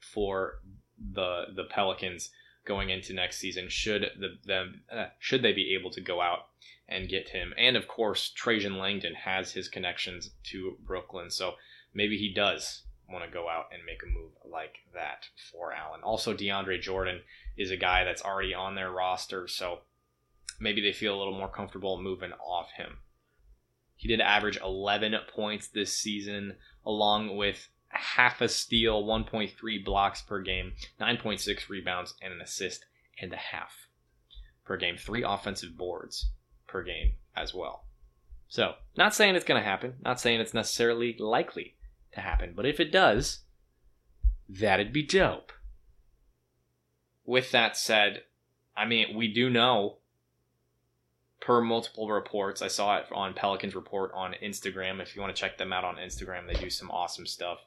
for 0.00 0.54
the 0.98 1.44
the 1.54 1.64
Pelicans 1.64 2.30
going 2.64 2.90
into 2.90 3.12
next 3.12 3.38
season 3.38 3.68
should 3.68 4.10
the 4.18 4.38
them 4.44 4.82
uh, 4.90 5.06
should 5.18 5.42
they 5.42 5.52
be 5.52 5.74
able 5.74 5.90
to 5.90 6.00
go 6.00 6.20
out 6.20 6.46
and 6.88 7.08
get 7.08 7.30
him. 7.30 7.54
And 7.56 7.76
of 7.76 7.88
course, 7.88 8.30
Trajan 8.30 8.78
Langdon 8.78 9.14
has 9.14 9.52
his 9.52 9.68
connections 9.68 10.30
to 10.44 10.76
Brooklyn, 10.84 11.30
so 11.30 11.54
maybe 11.94 12.18
he 12.18 12.32
does 12.32 12.82
want 13.08 13.24
to 13.24 13.30
go 13.30 13.48
out 13.48 13.66
and 13.72 13.82
make 13.84 14.02
a 14.02 14.06
move 14.06 14.32
like 14.44 14.76
that 14.94 15.26
for 15.50 15.72
Allen. 15.72 16.00
Also, 16.02 16.34
DeAndre 16.34 16.80
Jordan 16.80 17.20
is 17.56 17.70
a 17.70 17.76
guy 17.76 18.04
that's 18.04 18.22
already 18.22 18.54
on 18.54 18.74
their 18.74 18.90
roster, 18.90 19.46
so 19.48 19.80
maybe 20.60 20.80
they 20.80 20.92
feel 20.92 21.14
a 21.14 21.18
little 21.18 21.36
more 21.36 21.48
comfortable 21.48 22.00
moving 22.00 22.32
off 22.32 22.70
him. 22.76 22.98
He 23.96 24.08
did 24.08 24.20
average 24.20 24.58
11 24.62 25.14
points 25.34 25.68
this 25.68 25.96
season, 25.96 26.56
along 26.84 27.36
with 27.36 27.68
half 27.96 28.40
a 28.40 28.48
steal, 28.48 29.04
1.3 29.04 29.84
blocks 29.84 30.22
per 30.22 30.40
game, 30.40 30.72
9.6 31.00 31.68
rebounds, 31.68 32.14
and 32.22 32.32
an 32.32 32.40
assist 32.40 32.84
and 33.20 33.32
a 33.32 33.36
half 33.36 33.88
per 34.64 34.76
game. 34.76 34.96
Three 34.96 35.22
offensive 35.22 35.76
boards 35.76 36.30
per 36.66 36.82
game 36.82 37.14
as 37.36 37.54
well. 37.54 37.84
So, 38.48 38.74
not 38.96 39.14
saying 39.14 39.34
it's 39.34 39.44
going 39.44 39.60
to 39.60 39.68
happen, 39.68 39.94
not 40.04 40.20
saying 40.20 40.40
it's 40.40 40.54
necessarily 40.54 41.16
likely 41.18 41.76
to 42.12 42.20
happen, 42.20 42.52
but 42.54 42.66
if 42.66 42.78
it 42.78 42.92
does, 42.92 43.40
that'd 44.48 44.92
be 44.92 45.02
dope. 45.02 45.52
With 47.24 47.50
that 47.52 47.76
said, 47.76 48.22
I 48.76 48.84
mean, 48.84 49.16
we 49.16 49.32
do 49.32 49.48
know 49.48 49.98
per 51.40 51.60
multiple 51.60 52.10
reports. 52.10 52.62
I 52.62 52.68
saw 52.68 52.98
it 52.98 53.06
on 53.12 53.34
Pelicans 53.34 53.74
report 53.74 54.12
on 54.14 54.34
Instagram. 54.42 55.00
If 55.00 55.14
you 55.14 55.22
want 55.22 55.34
to 55.34 55.40
check 55.40 55.58
them 55.58 55.72
out 55.72 55.84
on 55.84 55.96
Instagram, 55.96 56.46
they 56.46 56.58
do 56.58 56.70
some 56.70 56.90
awesome 56.90 57.26
stuff 57.26 57.58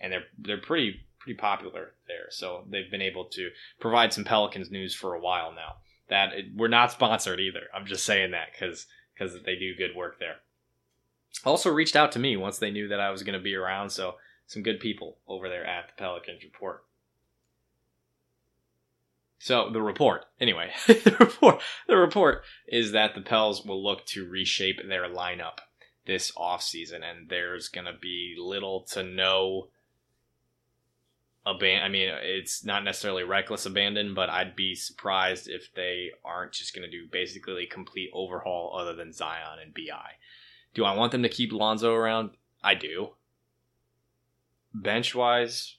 and 0.00 0.12
they're 0.12 0.24
they're 0.38 0.58
pretty 0.58 1.00
pretty 1.18 1.38
popular 1.38 1.92
there. 2.06 2.26
So 2.30 2.64
they've 2.68 2.90
been 2.90 3.02
able 3.02 3.24
to 3.26 3.50
provide 3.80 4.12
some 4.12 4.24
Pelicans 4.24 4.70
news 4.70 4.94
for 4.94 5.14
a 5.14 5.20
while 5.20 5.52
now. 5.52 5.76
That 6.10 6.32
we're 6.54 6.68
not 6.68 6.92
sponsored 6.92 7.40
either. 7.40 7.62
I'm 7.74 7.86
just 7.86 8.04
saying 8.04 8.32
that 8.32 8.48
because 8.52 8.86
because 9.14 9.34
they 9.44 9.56
do 9.56 9.74
good 9.76 9.96
work 9.96 10.18
there. 10.18 10.36
Also 11.44 11.70
reached 11.70 11.96
out 11.96 12.12
to 12.12 12.18
me 12.18 12.36
once 12.36 12.58
they 12.58 12.70
knew 12.70 12.88
that 12.88 13.00
I 13.00 13.10
was 13.10 13.22
going 13.22 13.38
to 13.38 13.42
be 13.42 13.54
around. 13.54 13.90
So 13.90 14.16
some 14.46 14.62
good 14.62 14.80
people 14.80 15.18
over 15.26 15.48
there 15.48 15.64
at 15.64 15.88
the 15.88 15.94
Pelicans 15.96 16.44
report. 16.44 16.84
So 19.38 19.68
the 19.70 19.82
report, 19.82 20.24
anyway, 20.40 20.72
the 20.86 21.16
report, 21.20 21.60
the 21.86 21.96
report 21.96 22.44
is 22.66 22.92
that 22.92 23.14
the 23.14 23.20
Pels 23.20 23.64
will 23.64 23.82
look 23.82 24.06
to 24.06 24.26
reshape 24.26 24.80
their 24.88 25.06
lineup 25.06 25.58
this 26.06 26.30
offseason, 26.32 27.02
and 27.02 27.28
there's 27.28 27.68
going 27.68 27.86
to 27.86 27.98
be 28.00 28.36
little 28.38 28.82
to 28.92 29.02
no 29.02 29.68
aban- 31.46 31.82
I 31.82 31.88
mean, 31.88 32.08
it's 32.22 32.64
not 32.64 32.84
necessarily 32.84 33.24
reckless 33.24 33.66
abandon, 33.66 34.14
but 34.14 34.30
I'd 34.30 34.56
be 34.56 34.74
surprised 34.74 35.48
if 35.48 35.72
they 35.74 36.10
aren't 36.24 36.52
just 36.52 36.74
going 36.74 36.88
to 36.88 36.90
do 36.90 37.06
basically 37.10 37.64
a 37.64 37.74
complete 37.74 38.10
overhaul 38.12 38.76
other 38.78 38.94
than 38.94 39.12
Zion 39.12 39.58
and 39.62 39.74
BI. 39.74 40.12
Do 40.74 40.84
I 40.84 40.96
want 40.96 41.12
them 41.12 41.22
to 41.22 41.28
keep 41.28 41.52
Lonzo 41.52 41.92
around? 41.92 42.30
I 42.62 42.74
do. 42.74 43.10
Bench 44.72 45.14
wise, 45.14 45.76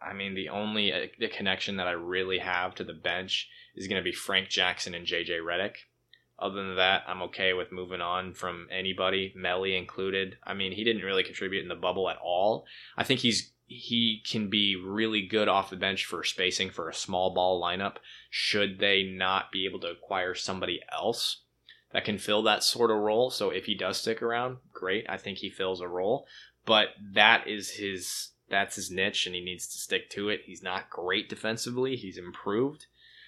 I 0.00 0.14
mean, 0.14 0.34
the 0.34 0.48
only 0.48 0.92
uh, 0.92 1.06
the 1.18 1.28
connection 1.28 1.76
that 1.76 1.86
I 1.86 1.92
really 1.92 2.38
have 2.38 2.74
to 2.76 2.84
the 2.84 2.94
bench 2.94 3.48
is 3.76 3.86
going 3.86 4.00
to 4.00 4.04
be 4.04 4.12
Frank 4.12 4.48
Jackson 4.48 4.94
and 4.94 5.06
JJ 5.06 5.40
Redick. 5.40 5.76
Other 6.38 6.54
than 6.54 6.76
that, 6.76 7.02
I'm 7.06 7.20
okay 7.22 7.52
with 7.52 7.70
moving 7.70 8.00
on 8.00 8.32
from 8.32 8.66
anybody, 8.72 9.34
Melli 9.36 9.76
included. 9.76 10.38
I 10.42 10.54
mean, 10.54 10.72
he 10.72 10.84
didn't 10.84 11.02
really 11.02 11.22
contribute 11.22 11.62
in 11.62 11.68
the 11.68 11.74
bubble 11.74 12.08
at 12.08 12.16
all. 12.16 12.64
I 12.96 13.04
think 13.04 13.20
he's 13.20 13.52
he 13.72 14.20
can 14.28 14.50
be 14.50 14.74
really 14.74 15.22
good 15.22 15.46
off 15.46 15.70
the 15.70 15.76
bench 15.76 16.04
for 16.04 16.24
spacing 16.24 16.70
for 16.70 16.88
a 16.88 16.94
small 16.94 17.32
ball 17.32 17.62
lineup. 17.62 17.98
Should 18.28 18.80
they 18.80 19.04
not 19.04 19.52
be 19.52 19.64
able 19.64 19.78
to 19.80 19.92
acquire 19.92 20.34
somebody 20.34 20.80
else 20.92 21.42
that 21.92 22.04
can 22.04 22.18
fill 22.18 22.42
that 22.42 22.64
sort 22.64 22.90
of 22.90 22.96
role? 22.96 23.30
So 23.30 23.50
if 23.50 23.66
he 23.66 23.76
does 23.76 23.98
stick 23.98 24.22
around, 24.22 24.56
great. 24.72 25.06
I 25.08 25.18
think 25.18 25.38
he 25.38 25.50
fills 25.50 25.80
a 25.80 25.86
role, 25.86 26.26
but 26.66 26.88
that 27.14 27.46
is 27.46 27.70
his 27.70 28.30
that's 28.48 28.74
his 28.74 28.90
niche 28.90 29.26
and 29.26 29.36
he 29.36 29.40
needs 29.40 29.68
to 29.68 29.78
stick 29.78 30.10
to 30.10 30.28
it. 30.28 30.40
He's 30.46 30.64
not 30.64 30.90
great 30.90 31.28
defensively. 31.28 31.94
He's 31.94 32.18
improved. 32.18 32.86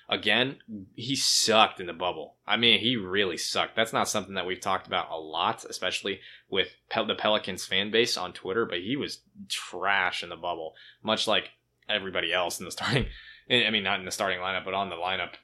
Again, 0.09 0.57
he 0.95 1.17
sucked 1.17 1.81
in 1.81 1.87
the 1.87 1.93
bubble. 1.93 2.37
I 2.47 2.57
mean, 2.57 2.81
he 2.81 2.97
really 2.97 3.37
sucked. 3.37 3.77
That's 3.77 3.93
not 3.93 4.09
something 4.09 4.35
that 4.35 4.47
we've 4.47 4.61
talked 4.61 4.87
about 4.87 5.11
a 5.11 5.17
lot, 5.17 5.65
especially 5.65 6.21
with 6.51 6.69
the 6.95 7.15
Pelicans 7.15 7.65
fan 7.65 7.91
base 7.91 8.17
on 8.17 8.33
Twitter, 8.33 8.67
but 8.67 8.81
he 8.81 8.97
was 8.97 9.21
trash 9.49 10.23
in 10.23 10.29
the 10.29 10.37
bubble, 10.37 10.75
much 11.03 11.27
like 11.27 11.51
everybody 11.88 12.33
else 12.33 12.59
in 12.59 12.67
the 12.67 12.73
starting. 12.73 13.07
I 13.51 13.71
mean, 13.71 13.85
not 13.85 14.01
in 14.01 14.07
the 14.07 14.12
starting 14.12 14.41
lineup, 14.41 14.65
but 14.65 14.75
on 14.75 14.88
the 14.88 14.97
lineup 14.97 15.35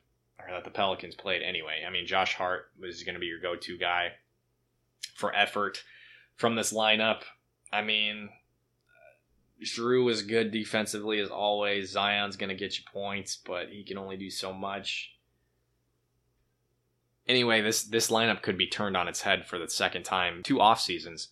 that 0.50 0.64
the 0.64 0.70
Pelicans 0.70 1.14
played 1.14 1.42
anyway. 1.42 1.84
I 1.86 1.90
mean, 1.90 2.06
Josh 2.06 2.34
Hart 2.34 2.70
was 2.80 3.02
going 3.02 3.14
to 3.14 3.20
be 3.20 3.26
your 3.26 3.40
go 3.40 3.56
to 3.56 3.78
guy 3.78 4.12
for 5.14 5.34
effort 5.34 5.82
from 6.36 6.54
this 6.54 6.72
lineup. 6.72 7.22
I 7.72 7.82
mean, 7.82 8.30
Jrue 9.62 10.10
is 10.10 10.22
good 10.22 10.50
defensively 10.50 11.18
as 11.18 11.30
always. 11.30 11.90
Zion's 11.90 12.36
going 12.36 12.50
to 12.50 12.54
get 12.54 12.78
you 12.78 12.84
points, 12.92 13.36
but 13.44 13.68
he 13.70 13.82
can 13.84 13.98
only 13.98 14.16
do 14.16 14.30
so 14.30 14.52
much. 14.52 15.14
Anyway, 17.26 17.60
this 17.60 17.82
this 17.82 18.10
lineup 18.10 18.42
could 18.42 18.56
be 18.56 18.66
turned 18.66 18.96
on 18.96 19.08
its 19.08 19.22
head 19.22 19.46
for 19.46 19.58
the 19.58 19.68
second 19.68 20.04
time, 20.04 20.42
two 20.42 20.60
off 20.60 20.80
seasons 20.80 21.28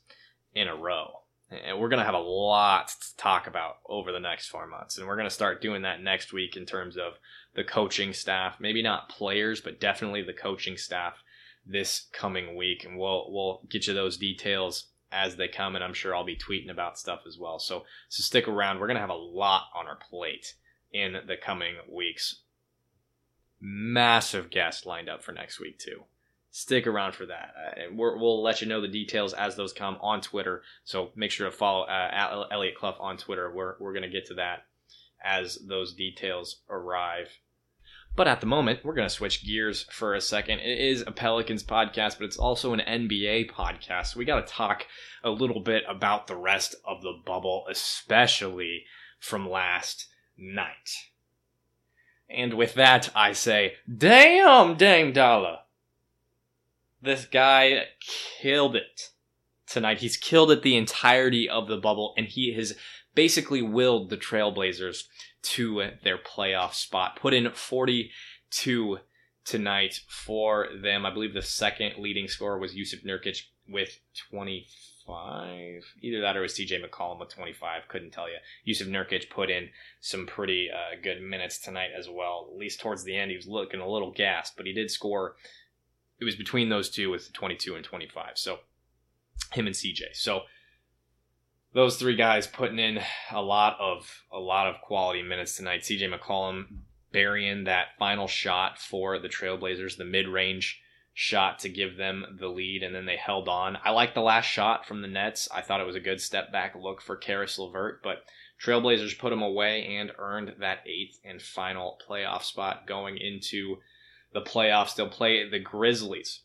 in 0.54 0.68
a 0.68 0.76
row. 0.76 1.20
And 1.48 1.78
we're 1.78 1.88
going 1.88 2.00
to 2.00 2.04
have 2.04 2.14
a 2.14 2.18
lot 2.18 2.88
to 2.88 3.16
talk 3.16 3.46
about 3.46 3.76
over 3.88 4.10
the 4.10 4.18
next 4.18 4.48
four 4.48 4.66
months. 4.66 4.98
And 4.98 5.06
we're 5.06 5.16
going 5.16 5.28
to 5.28 5.34
start 5.34 5.62
doing 5.62 5.82
that 5.82 6.02
next 6.02 6.32
week 6.32 6.56
in 6.56 6.66
terms 6.66 6.96
of 6.96 7.14
the 7.54 7.62
coaching 7.62 8.12
staff. 8.12 8.56
Maybe 8.58 8.82
not 8.82 9.08
players, 9.08 9.60
but 9.60 9.80
definitely 9.80 10.22
the 10.22 10.32
coaching 10.32 10.76
staff 10.76 11.22
this 11.64 12.08
coming 12.12 12.56
week. 12.56 12.84
And 12.84 12.98
we'll, 12.98 13.26
we'll 13.30 13.62
get 13.70 13.86
you 13.86 13.94
those 13.94 14.16
details 14.16 14.88
as 15.12 15.36
they 15.36 15.48
come, 15.48 15.74
and 15.74 15.84
I'm 15.84 15.94
sure 15.94 16.14
I'll 16.14 16.24
be 16.24 16.36
tweeting 16.36 16.70
about 16.70 16.98
stuff 16.98 17.20
as 17.26 17.38
well. 17.38 17.58
So, 17.58 17.84
so 18.08 18.22
stick 18.22 18.48
around. 18.48 18.80
We're 18.80 18.86
gonna 18.88 19.00
have 19.00 19.10
a 19.10 19.14
lot 19.14 19.64
on 19.74 19.86
our 19.86 19.96
plate 19.96 20.54
in 20.92 21.16
the 21.26 21.36
coming 21.36 21.76
weeks. 21.88 22.42
Massive 23.60 24.50
guests 24.50 24.86
lined 24.86 25.08
up 25.08 25.22
for 25.22 25.32
next 25.32 25.60
week 25.60 25.78
too. 25.78 26.04
Stick 26.50 26.86
around 26.86 27.14
for 27.14 27.26
that, 27.26 27.52
uh, 27.58 27.80
we 27.90 27.96
will 27.96 28.42
let 28.42 28.62
you 28.62 28.66
know 28.66 28.80
the 28.80 28.88
details 28.88 29.34
as 29.34 29.56
those 29.56 29.74
come 29.74 29.98
on 30.00 30.22
Twitter. 30.22 30.62
So 30.84 31.10
make 31.14 31.30
sure 31.30 31.50
to 31.50 31.56
follow 31.56 31.84
uh, 31.84 32.46
Elliot 32.50 32.76
Clough 32.76 32.96
on 32.98 33.18
Twitter. 33.18 33.52
We're 33.54 33.74
we're 33.78 33.92
gonna 33.92 34.08
get 34.08 34.26
to 34.26 34.34
that 34.34 34.64
as 35.22 35.58
those 35.66 35.92
details 35.92 36.62
arrive. 36.70 37.28
But 38.16 38.28
at 38.28 38.40
the 38.40 38.46
moment, 38.46 38.80
we're 38.82 38.94
going 38.94 39.08
to 39.08 39.14
switch 39.14 39.44
gears 39.44 39.84
for 39.90 40.14
a 40.14 40.22
second. 40.22 40.60
It 40.60 40.78
is 40.78 41.04
a 41.06 41.12
Pelicans 41.12 41.62
podcast, 41.62 42.18
but 42.18 42.24
it's 42.24 42.38
also 42.38 42.72
an 42.72 42.80
NBA 42.80 43.50
podcast. 43.50 44.16
We 44.16 44.24
got 44.24 44.46
to 44.46 44.52
talk 44.52 44.86
a 45.22 45.28
little 45.28 45.60
bit 45.60 45.84
about 45.86 46.26
the 46.26 46.36
rest 46.36 46.74
of 46.86 47.02
the 47.02 47.12
bubble, 47.26 47.66
especially 47.70 48.84
from 49.20 49.48
last 49.48 50.06
night. 50.38 51.10
And 52.30 52.54
with 52.54 52.72
that, 52.74 53.10
I 53.14 53.32
say, 53.32 53.74
damn, 53.94 54.76
Dame 54.76 55.12
Dolla. 55.12 55.60
This 57.02 57.26
guy 57.26 57.84
killed 58.40 58.76
it 58.76 59.10
tonight. 59.66 59.98
He's 59.98 60.16
killed 60.16 60.50
it 60.50 60.62
the 60.62 60.76
entirety 60.76 61.48
of 61.48 61.68
the 61.68 61.76
bubble, 61.76 62.14
and 62.16 62.26
he 62.26 62.54
has 62.54 62.74
basically 63.14 63.62
willed 63.62 64.08
the 64.08 64.16
Trailblazers 64.16 65.04
to 65.46 65.90
their 66.02 66.18
playoff 66.18 66.74
spot. 66.74 67.18
Put 67.20 67.34
in 67.34 67.50
42 67.50 68.98
tonight 69.44 70.00
for 70.08 70.68
them. 70.82 71.06
I 71.06 71.12
believe 71.12 71.34
the 71.34 71.42
second 71.42 71.94
leading 71.98 72.28
scorer 72.28 72.58
was 72.58 72.74
Jusuf 72.74 73.04
Nurkic 73.04 73.42
with 73.68 73.98
25. 74.30 75.84
Either 76.02 76.20
that 76.20 76.36
or 76.36 76.40
was 76.40 76.54
CJ 76.54 76.84
McCollum 76.84 77.20
with 77.20 77.28
25. 77.28 77.82
Couldn't 77.88 78.10
tell 78.10 78.26
you. 78.28 78.38
Jusuf 78.66 78.88
Nurkic 78.88 79.30
put 79.30 79.50
in 79.50 79.68
some 80.00 80.26
pretty 80.26 80.68
uh, 80.70 80.96
good 81.00 81.22
minutes 81.22 81.58
tonight 81.58 81.90
as 81.96 82.08
well. 82.08 82.48
At 82.50 82.58
least 82.58 82.80
towards 82.80 83.04
the 83.04 83.16
end, 83.16 83.30
he 83.30 83.36
was 83.36 83.46
looking 83.46 83.80
a 83.80 83.88
little 83.88 84.10
gassed, 84.10 84.56
but 84.56 84.66
he 84.66 84.72
did 84.72 84.90
score. 84.90 85.36
It 86.18 86.24
was 86.24 86.34
between 86.34 86.68
those 86.68 86.90
two 86.90 87.10
with 87.10 87.32
22 87.32 87.76
and 87.76 87.84
25. 87.84 88.32
So 88.34 88.58
him 89.52 89.66
and 89.66 89.76
CJ. 89.76 90.14
So 90.14 90.42
those 91.76 91.98
three 91.98 92.16
guys 92.16 92.46
putting 92.46 92.78
in 92.78 92.98
a 93.30 93.42
lot 93.42 93.76
of 93.78 94.24
a 94.32 94.38
lot 94.38 94.66
of 94.66 94.80
quality 94.80 95.22
minutes 95.22 95.58
tonight. 95.58 95.82
CJ 95.82 96.10
McCollum 96.10 96.64
burying 97.12 97.64
that 97.64 97.88
final 97.98 98.26
shot 98.26 98.78
for 98.78 99.18
the 99.18 99.28
Trailblazers, 99.28 99.98
the 99.98 100.04
mid-range 100.06 100.80
shot 101.12 101.58
to 101.58 101.68
give 101.68 101.98
them 101.98 102.38
the 102.40 102.48
lead, 102.48 102.82
and 102.82 102.94
then 102.94 103.04
they 103.04 103.16
held 103.16 103.46
on. 103.46 103.76
I 103.84 103.90
like 103.90 104.14
the 104.14 104.22
last 104.22 104.46
shot 104.46 104.86
from 104.86 105.02
the 105.02 105.08
Nets. 105.08 105.50
I 105.54 105.60
thought 105.60 105.82
it 105.82 105.86
was 105.86 105.96
a 105.96 106.00
good 106.00 106.20
step 106.22 106.50
back 106.50 106.74
look 106.74 107.02
for 107.02 107.14
Caris 107.14 107.58
LeVert, 107.58 108.02
but 108.02 108.24
Trailblazers 108.58 109.18
put 109.18 109.34
him 109.34 109.42
away 109.42 109.96
and 109.96 110.12
earned 110.18 110.54
that 110.58 110.78
eighth 110.86 111.18
and 111.26 111.42
final 111.42 111.98
playoff 112.08 112.42
spot 112.42 112.86
going 112.86 113.18
into 113.18 113.76
the 114.32 114.40
playoffs. 114.40 114.94
They'll 114.94 115.10
play 115.10 115.46
the 115.46 115.58
Grizzlies. 115.58 116.40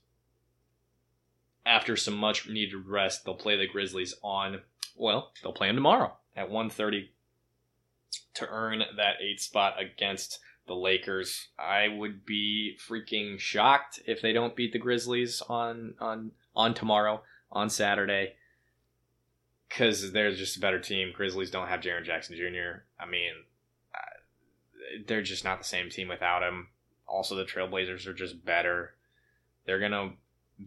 After 1.65 1.95
some 1.95 2.15
much 2.15 2.47
needed 2.49 2.87
rest, 2.87 3.23
they'll 3.23 3.35
play 3.35 3.57
the 3.57 3.67
Grizzlies 3.67 4.15
on 4.23 4.61
well, 4.95 5.31
they'll 5.41 5.53
play 5.53 5.67
them 5.67 5.77
tomorrow 5.77 6.13
at 6.35 6.49
1.30 6.49 7.09
to 8.35 8.47
earn 8.49 8.79
that 8.97 9.15
eight 9.21 9.39
spot 9.39 9.75
against 9.79 10.39
the 10.67 10.73
Lakers. 10.75 11.47
I 11.57 11.87
would 11.87 12.25
be 12.25 12.77
freaking 12.79 13.39
shocked 13.39 13.99
if 14.05 14.21
they 14.21 14.33
don't 14.33 14.55
beat 14.55 14.73
the 14.73 14.79
Grizzlies 14.79 15.41
on 15.49 15.95
on 15.99 16.31
on 16.55 16.73
tomorrow 16.73 17.23
on 17.51 17.69
Saturday 17.69 18.33
because 19.67 20.11
they're 20.11 20.33
just 20.33 20.57
a 20.57 20.61
better 20.61 20.79
team. 20.79 21.11
Grizzlies 21.13 21.51
don't 21.51 21.67
have 21.67 21.81
Jaren 21.81 22.05
Jackson 22.05 22.35
Jr. 22.35 22.83
I 22.99 23.05
mean, 23.05 23.31
they're 25.07 25.21
just 25.21 25.43
not 25.43 25.59
the 25.59 25.65
same 25.65 25.89
team 25.89 26.07
without 26.07 26.43
him. 26.43 26.67
Also, 27.07 27.35
the 27.35 27.45
Trailblazers 27.45 28.07
are 28.07 28.13
just 28.13 28.45
better. 28.45 28.93
They're 29.65 29.79
gonna 29.79 30.11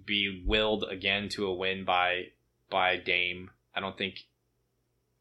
be 0.04 0.42
willed 0.46 0.84
again 0.90 1.28
to 1.30 1.46
a 1.46 1.54
win 1.54 1.84
by 1.84 2.28
by 2.70 2.96
Dame. 2.96 3.50
I 3.74 3.80
don't 3.80 3.96
think 3.96 4.26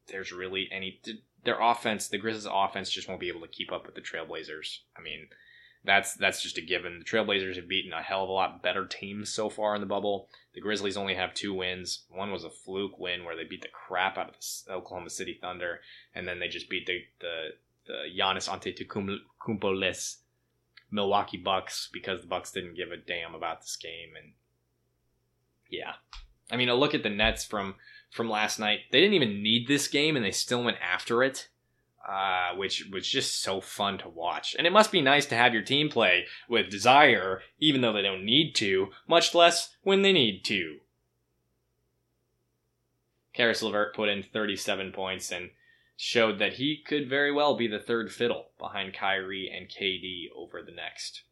there's 0.07 0.31
really 0.31 0.67
any 0.71 1.01
their 1.43 1.62
offense. 1.62 2.07
The 2.07 2.17
Grizzlies' 2.17 2.47
offense 2.51 2.89
just 2.89 3.07
won't 3.07 3.19
be 3.19 3.27
able 3.27 3.41
to 3.41 3.47
keep 3.47 3.71
up 3.71 3.86
with 3.86 3.95
the 3.95 4.01
Trailblazers. 4.01 4.79
I 4.97 5.01
mean, 5.01 5.27
that's 5.83 6.15
that's 6.15 6.41
just 6.41 6.57
a 6.57 6.62
given. 6.62 6.99
The 6.99 7.05
Trailblazers 7.05 7.55
have 7.55 7.67
beaten 7.67 7.93
a 7.93 8.01
hell 8.01 8.23
of 8.23 8.29
a 8.29 8.33
lot 8.33 8.63
better 8.63 8.86
teams 8.86 9.29
so 9.29 9.49
far 9.49 9.75
in 9.75 9.81
the 9.81 9.88
bubble. 9.88 10.29
The 10.53 10.62
Grizzlies 10.62 10.97
only 10.97 11.15
have 11.15 11.33
two 11.33 11.53
wins. 11.53 12.05
One 12.09 12.31
was 12.31 12.43
a 12.43 12.49
fluke 12.49 12.97
win 12.97 13.25
where 13.25 13.36
they 13.36 13.43
beat 13.43 13.62
the 13.62 13.67
crap 13.67 14.17
out 14.17 14.29
of 14.29 14.36
the 14.67 14.73
Oklahoma 14.73 15.09
City 15.09 15.38
Thunder, 15.41 15.81
and 16.15 16.27
then 16.27 16.39
they 16.39 16.47
just 16.47 16.69
beat 16.69 16.86
the 16.86 16.99
the, 17.19 17.49
the 17.88 18.03
Giannis 18.17 18.49
Antetokounmpo 18.49 20.17
Milwaukee 20.93 21.38
Bucks 21.38 21.89
because 21.91 22.21
the 22.21 22.27
Bucks 22.27 22.51
didn't 22.51 22.75
give 22.75 22.91
a 22.91 22.97
damn 22.97 23.33
about 23.33 23.62
this 23.62 23.75
game. 23.75 24.15
And 24.15 24.33
yeah, 25.73 25.93
I 26.51 26.57
mean, 26.57 26.69
a 26.69 26.75
look 26.75 26.93
at 26.93 27.03
the 27.03 27.09
Nets 27.09 27.43
from 27.43 27.75
from 28.12 28.29
last 28.29 28.59
night. 28.59 28.79
They 28.91 29.01
didn't 29.01 29.15
even 29.15 29.41
need 29.41 29.67
this 29.67 29.88
game, 29.88 30.15
and 30.15 30.23
they 30.23 30.31
still 30.31 30.63
went 30.63 30.77
after 30.81 31.23
it, 31.23 31.49
uh, 32.07 32.55
which 32.55 32.86
was 32.91 33.07
just 33.07 33.41
so 33.41 33.59
fun 33.59 33.97
to 33.99 34.09
watch. 34.09 34.55
And 34.57 34.67
it 34.67 34.73
must 34.73 34.91
be 34.91 35.01
nice 35.01 35.25
to 35.27 35.36
have 35.36 35.53
your 35.53 35.63
team 35.63 35.89
play 35.89 36.25
with 36.47 36.69
desire, 36.69 37.41
even 37.59 37.81
though 37.81 37.93
they 37.93 38.03
don't 38.03 38.25
need 38.25 38.53
to, 38.55 38.89
much 39.07 39.33
less 39.33 39.75
when 39.81 40.03
they 40.03 40.13
need 40.13 40.43
to. 40.45 40.77
Caris 43.33 43.63
LeVert 43.63 43.95
put 43.95 44.09
in 44.09 44.21
37 44.21 44.91
points, 44.91 45.31
and 45.31 45.49
showed 45.95 46.39
that 46.39 46.53
he 46.53 46.83
could 46.86 47.09
very 47.09 47.31
well 47.31 47.55
be 47.55 47.67
the 47.67 47.79
third 47.79 48.12
fiddle 48.12 48.49
behind 48.59 48.93
Kyrie 48.93 49.49
and 49.49 49.69
KD 49.69 50.25
over 50.36 50.62
the 50.62 50.71
next 50.71 51.23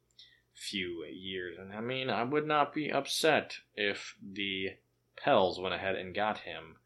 few 0.62 1.04
years. 1.06 1.58
And 1.60 1.74
I 1.74 1.82
mean, 1.82 2.10
I 2.10 2.24
would 2.24 2.46
not 2.46 2.74
be 2.74 2.92
upset 2.92 3.58
if 3.76 4.16
the 4.22 4.70
Pels 5.18 5.60
went 5.60 5.74
ahead 5.74 5.96
and 5.96 6.14
got 6.14 6.40
him 6.40 6.78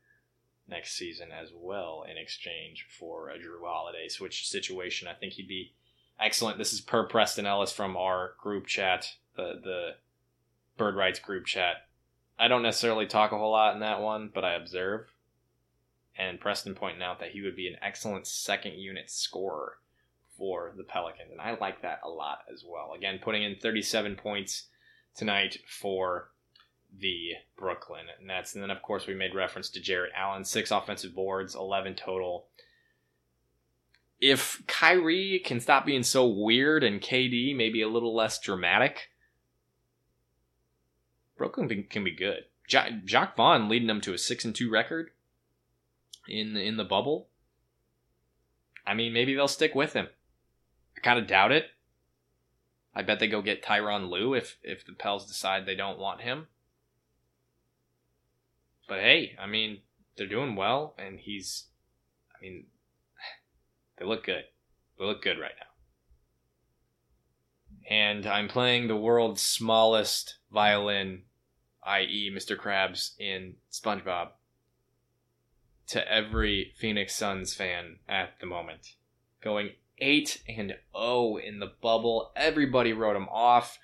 next 0.67 0.97
season 0.97 1.29
as 1.31 1.49
well 1.53 2.05
in 2.09 2.17
exchange 2.17 2.87
for 2.89 3.29
a 3.29 3.37
Jrue 3.37 3.65
Holiday 3.65 4.07
switch 4.07 4.47
situation. 4.47 5.07
I 5.07 5.13
think 5.13 5.33
he'd 5.33 5.47
be 5.47 5.73
excellent. 6.19 6.57
This 6.57 6.73
is 6.73 6.81
per 6.81 7.05
Preston 7.07 7.45
Ellis 7.45 7.71
from 7.71 7.97
our 7.97 8.33
group 8.41 8.65
chat, 8.65 9.13
the 9.35 9.59
the 9.61 9.89
Bird 10.77 10.95
Writes 10.95 11.19
group 11.19 11.45
chat. 11.45 11.87
I 12.39 12.47
don't 12.47 12.63
necessarily 12.63 13.05
talk 13.05 13.31
a 13.31 13.37
whole 13.37 13.51
lot 13.51 13.73
in 13.73 13.81
that 13.81 14.01
one, 14.01 14.31
but 14.33 14.43
I 14.43 14.55
observe. 14.55 15.07
And 16.17 16.39
Preston 16.39 16.75
pointing 16.75 17.03
out 17.03 17.19
that 17.19 17.31
he 17.31 17.41
would 17.41 17.55
be 17.55 17.67
an 17.67 17.77
excellent 17.81 18.25
second 18.25 18.73
unit 18.73 19.11
scorer 19.11 19.77
for 20.37 20.73
the 20.75 20.83
Pelicans, 20.83 21.31
and 21.31 21.41
I 21.41 21.57
like 21.59 21.81
that 21.81 22.01
a 22.03 22.09
lot 22.09 22.39
as 22.51 22.63
well. 22.67 22.93
Again, 22.95 23.19
putting 23.21 23.43
in 23.43 23.55
37 23.55 24.15
points 24.15 24.67
tonight 25.15 25.57
for 25.67 26.29
the 26.99 27.31
Brooklyn 27.57 28.05
Nets. 28.23 28.53
And 28.53 28.63
then, 28.63 28.71
of 28.71 28.81
course, 28.81 29.07
we 29.07 29.13
made 29.13 29.35
reference 29.35 29.69
to 29.69 29.81
Jarrett 29.81 30.11
Allen, 30.15 30.45
six 30.45 30.71
offensive 30.71 31.15
boards, 31.15 31.55
11 31.55 31.95
total. 31.95 32.47
If 34.19 34.63
Kyrie 34.67 35.41
can 35.43 35.59
stop 35.59 35.85
being 35.85 36.03
so 36.03 36.25
weird 36.25 36.83
and 36.83 37.01
KD 37.01 37.55
maybe 37.55 37.81
a 37.81 37.89
little 37.89 38.15
less 38.15 38.39
dramatic, 38.39 39.09
Brooklyn 41.37 41.85
can 41.89 42.03
be 42.03 42.15
good. 42.15 42.45
Jacque 42.67 43.35
Vaughn 43.35 43.69
leading 43.69 43.87
them 43.87 44.01
to 44.01 44.13
a 44.13 44.17
six 44.17 44.45
and 44.45 44.55
two 44.55 44.71
record 44.71 45.11
in 46.27 46.53
the, 46.53 46.61
in 46.61 46.77
the 46.77 46.83
bubble. 46.83 47.27
I 48.87 48.93
mean, 48.93 49.13
maybe 49.13 49.35
they'll 49.35 49.47
stick 49.47 49.75
with 49.75 49.93
him. 49.93 50.07
Kind 51.05 51.19
of 51.19 51.27
doubt 51.27 51.51
it. 51.51 51.65
I 52.95 53.03
bet 53.03 53.19
they 53.19 53.27
go 53.27 53.43
get 53.43 53.63
Tyronn 53.63 54.09
Lue 54.09 54.33
if 54.33 54.57
if 54.63 54.83
the 54.83 54.93
Pels 54.93 55.27
decide 55.27 55.67
they 55.67 55.75
don't 55.75 55.99
want 55.99 56.21
him. 56.21 56.47
But 58.87 59.01
hey, 59.01 59.35
I 59.39 59.45
mean, 59.45 59.81
they're 60.17 60.25
doing 60.25 60.55
well, 60.55 60.95
and 60.97 61.19
he's, 61.19 61.67
I 62.35 62.41
mean, 62.41 62.65
they 63.99 64.05
look 64.05 64.25
good. 64.25 64.45
They 64.97 65.05
look 65.05 65.21
good 65.21 65.39
right 65.39 65.51
now. 65.59 65.67
And 67.87 68.25
I'm 68.25 68.47
playing 68.47 68.87
the 68.87 68.95
world's 68.95 69.43
smallest 69.43 70.39
violin, 70.51 71.21
i.e., 71.83 72.31
Mr. 72.35 72.57
Krabs 72.57 73.11
in 73.19 73.57
SpongeBob, 73.71 74.29
to 75.89 76.11
every 76.11 76.73
Phoenix 76.79 77.13
Suns 77.13 77.53
fan 77.53 77.97
at 78.09 78.39
the 78.39 78.47
moment. 78.47 78.95
Going 79.43 79.69
8 79.99 80.43
and 80.47 80.75
0 80.95 81.37
in 81.37 81.59
the 81.59 81.71
bubble. 81.81 82.31
Everybody 82.35 82.93
wrote 82.93 83.15
him 83.15 83.29
off. 83.29 83.77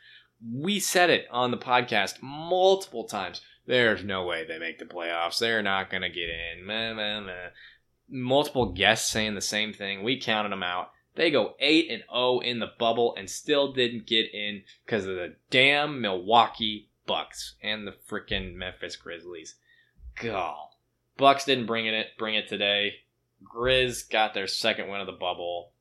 We 0.44 0.80
said 0.80 1.10
it 1.10 1.28
on 1.32 1.52
the 1.52 1.58
podcast 1.58 2.22
multiple 2.22 3.06
times. 3.06 3.42
There's 3.66 4.04
no 4.04 4.26
way 4.26 4.46
they 4.46 4.58
make 4.58 4.80
the 4.80 4.86
playoffs. 4.86 5.40
They're 5.40 5.62
not 5.62 5.90
going 5.90 6.02
to 6.02 6.10
get 6.10 6.30
in. 6.30 6.66
Meh, 6.66 6.94
meh, 6.94 7.20
meh. 7.22 7.50
Multiple 8.10 8.72
guests 8.74 9.10
saying 9.10 9.36
the 9.36 9.42
same 9.42 9.72
thing. 9.72 10.04
We 10.04 10.20
counted 10.20 10.52
them 10.52 10.64
out. 10.64 10.92
They 11.16 11.30
go 11.30 11.56
8 11.60 11.92
and 11.92 12.04
0 12.12 12.40
in 12.40 12.60
the 12.60 12.72
bubble 12.80 13.16
and 13.16 13.30
still 13.30 13.74
didn't 13.74 14.08
get 14.08 14.34
in 14.34 14.64
because 14.86 15.06
of 15.06 15.16
the 15.16 15.36
damn 15.50 16.02
Milwaukee 16.02 16.90
Bucks 17.06 17.56
and 17.62 17.86
the 17.86 17.96
freaking 18.10 18.56
Memphis 18.56 18.96
Grizzlies. 18.96 19.56
Gall. 20.16 20.78
Bucks 21.18 21.46
didn't 21.46 21.66
bring 21.66 21.86
it 21.86 22.08
bring 22.18 22.36
it 22.36 22.48
today. 22.48 22.94
Grizz 23.44 24.10
got 24.10 24.34
their 24.34 24.48
second 24.48 24.90
win 24.90 25.02
of 25.02 25.08
the 25.08 25.14
bubble. 25.14 25.72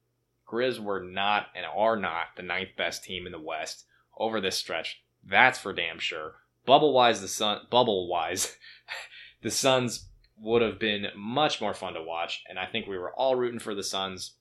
Grizz 0.50 0.78
were 0.78 1.02
not 1.02 1.46
and 1.54 1.64
are 1.64 1.96
not 1.96 2.28
the 2.36 2.42
ninth 2.42 2.70
best 2.76 3.04
team 3.04 3.26
in 3.26 3.32
the 3.32 3.40
West 3.40 3.84
over 4.16 4.40
this 4.40 4.56
stretch. 4.56 5.02
That's 5.24 5.58
for 5.58 5.72
damn 5.72 5.98
sure. 5.98 6.34
Bubble 6.66 6.92
wise, 6.92 7.20
the 7.20 7.28
Sun 7.28 7.66
bubble 7.70 8.08
wise, 8.08 8.56
the 9.42 9.50
Suns 9.50 10.08
would 10.36 10.62
have 10.62 10.78
been 10.78 11.06
much 11.16 11.60
more 11.60 11.74
fun 11.74 11.94
to 11.94 12.02
watch, 12.02 12.42
and 12.48 12.58
I 12.58 12.66
think 12.66 12.86
we 12.86 12.98
were 12.98 13.12
all 13.12 13.36
rooting 13.36 13.60
for 13.60 13.74
the 13.74 13.82
Suns 13.82 14.34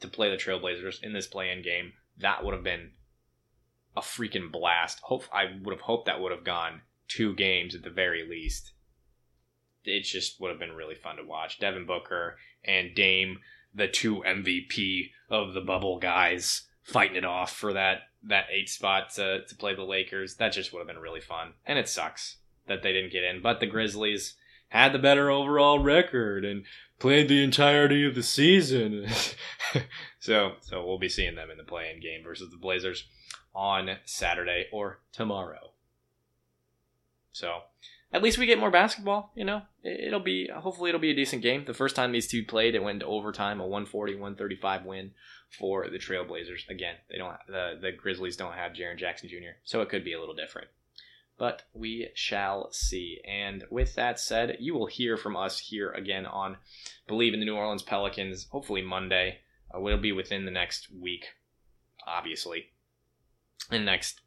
to 0.00 0.08
play 0.08 0.30
the 0.30 0.36
Trailblazers 0.36 1.02
in 1.02 1.12
this 1.12 1.26
play-in 1.26 1.62
game. 1.62 1.92
That 2.18 2.44
would 2.44 2.54
have 2.54 2.64
been 2.64 2.92
a 3.96 4.00
freaking 4.00 4.50
blast. 4.50 5.00
Hope 5.02 5.24
I 5.32 5.44
would 5.62 5.74
have 5.74 5.82
hoped 5.82 6.06
that 6.06 6.20
would 6.20 6.32
have 6.32 6.44
gone 6.44 6.82
two 7.08 7.34
games 7.34 7.74
at 7.74 7.82
the 7.82 7.90
very 7.90 8.26
least. 8.28 8.72
It 9.84 10.02
just 10.02 10.40
would 10.40 10.50
have 10.50 10.58
been 10.58 10.72
really 10.72 10.96
fun 10.96 11.16
to 11.16 11.24
watch. 11.24 11.58
Devin 11.58 11.86
Booker 11.86 12.36
and 12.64 12.94
Dame, 12.94 13.38
the 13.76 13.86
two 13.86 14.22
MVP 14.26 15.10
of 15.30 15.54
the 15.54 15.60
bubble 15.60 15.98
guys, 15.98 16.62
fighting 16.82 17.16
it 17.16 17.24
off 17.24 17.52
for 17.54 17.72
that 17.74 17.98
that 18.22 18.46
eight 18.52 18.68
spot 18.68 19.10
to, 19.14 19.44
to 19.46 19.54
play 19.54 19.74
the 19.74 19.84
Lakers. 19.84 20.36
That 20.36 20.52
just 20.52 20.72
would 20.72 20.80
have 20.80 20.88
been 20.88 20.98
really 20.98 21.20
fun. 21.20 21.52
And 21.64 21.78
it 21.78 21.88
sucks 21.88 22.38
that 22.66 22.82
they 22.82 22.92
didn't 22.92 23.12
get 23.12 23.22
in. 23.22 23.40
But 23.40 23.60
the 23.60 23.66
Grizzlies 23.66 24.34
had 24.68 24.92
the 24.92 24.98
better 24.98 25.30
overall 25.30 25.78
record 25.78 26.44
and 26.44 26.64
played 26.98 27.28
the 27.28 27.42
entirety 27.42 28.04
of 28.04 28.14
the 28.14 28.22
season. 28.22 29.06
so 30.18 30.54
so 30.60 30.84
we'll 30.84 30.98
be 30.98 31.08
seeing 31.08 31.36
them 31.36 31.50
in 31.50 31.58
the 31.58 31.64
play-in 31.64 32.00
game 32.00 32.24
versus 32.24 32.50
the 32.50 32.56
Blazers 32.56 33.06
on 33.54 33.96
Saturday 34.04 34.66
or 34.72 35.00
tomorrow. 35.12 35.70
So 37.32 37.60
at 38.12 38.22
least 38.22 38.38
we 38.38 38.46
get 38.46 38.58
more 38.58 38.70
basketball, 38.70 39.32
you 39.34 39.44
know. 39.44 39.62
It'll 39.82 40.20
be 40.20 40.48
hopefully 40.54 40.90
it'll 40.90 41.00
be 41.00 41.10
a 41.10 41.16
decent 41.16 41.42
game. 41.42 41.64
The 41.64 41.74
first 41.74 41.96
time 41.96 42.12
these 42.12 42.28
two 42.28 42.44
played, 42.44 42.74
it 42.74 42.82
went 42.82 43.00
to 43.00 43.06
overtime, 43.06 43.60
a 43.60 43.64
140-135 43.64 44.84
win 44.84 45.10
for 45.58 45.88
the 45.88 45.98
Trailblazers. 45.98 46.68
Again, 46.68 46.96
they 47.10 47.18
don't 47.18 47.36
the 47.48 47.78
the 47.80 47.92
Grizzlies 47.92 48.36
don't 48.36 48.54
have 48.54 48.72
Jaren 48.72 48.98
Jackson 48.98 49.28
Jr., 49.28 49.58
so 49.64 49.80
it 49.80 49.88
could 49.88 50.04
be 50.04 50.12
a 50.12 50.20
little 50.20 50.34
different. 50.34 50.68
But 51.38 51.64
we 51.74 52.08
shall 52.14 52.72
see. 52.72 53.20
And 53.28 53.64
with 53.70 53.94
that 53.96 54.18
said, 54.18 54.56
you 54.58 54.74
will 54.74 54.86
hear 54.86 55.18
from 55.18 55.36
us 55.36 55.58
here 55.58 55.90
again 55.90 56.24
on 56.24 56.56
Bleav 57.08 57.34
in 57.34 57.40
the 57.40 57.46
New 57.46 57.56
Orleans 57.56 57.82
Pelicans, 57.82 58.46
hopefully 58.50 58.82
Monday. 58.82 59.40
Uh, 59.74 59.80
will 59.80 59.98
be 59.98 60.12
within 60.12 60.44
the 60.44 60.50
next 60.50 60.88
week, 60.92 61.26
obviously. 62.06 62.70
In 63.70 63.80
the 63.80 63.90
next 63.90 64.20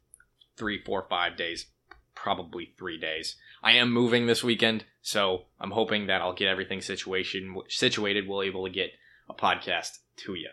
three, 0.56 0.82
four, 0.84 1.06
five 1.08 1.36
days, 1.36 1.66
probably 2.14 2.74
three 2.78 2.98
days. 2.98 3.36
I 3.62 3.72
am 3.72 3.92
moving 3.92 4.26
this 4.26 4.42
weekend, 4.42 4.84
so 5.02 5.44
I'm 5.60 5.70
hoping 5.70 6.06
that 6.06 6.22
I'll 6.22 6.32
get 6.32 6.48
everything 6.48 6.80
situation 6.80 7.54
situated. 7.68 8.26
We'll 8.26 8.42
able 8.42 8.64
to 8.64 8.72
get 8.72 8.92
a 9.28 9.34
podcast 9.34 9.98
to 10.18 10.34
you. 10.34 10.48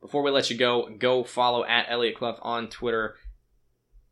Before 0.00 0.22
we 0.22 0.30
let 0.30 0.50
you 0.50 0.56
go, 0.56 0.88
go 0.96 1.24
follow 1.24 1.64
at 1.64 1.86
Elliot 1.88 2.16
Clough 2.16 2.38
on 2.42 2.68
Twitter, 2.68 3.16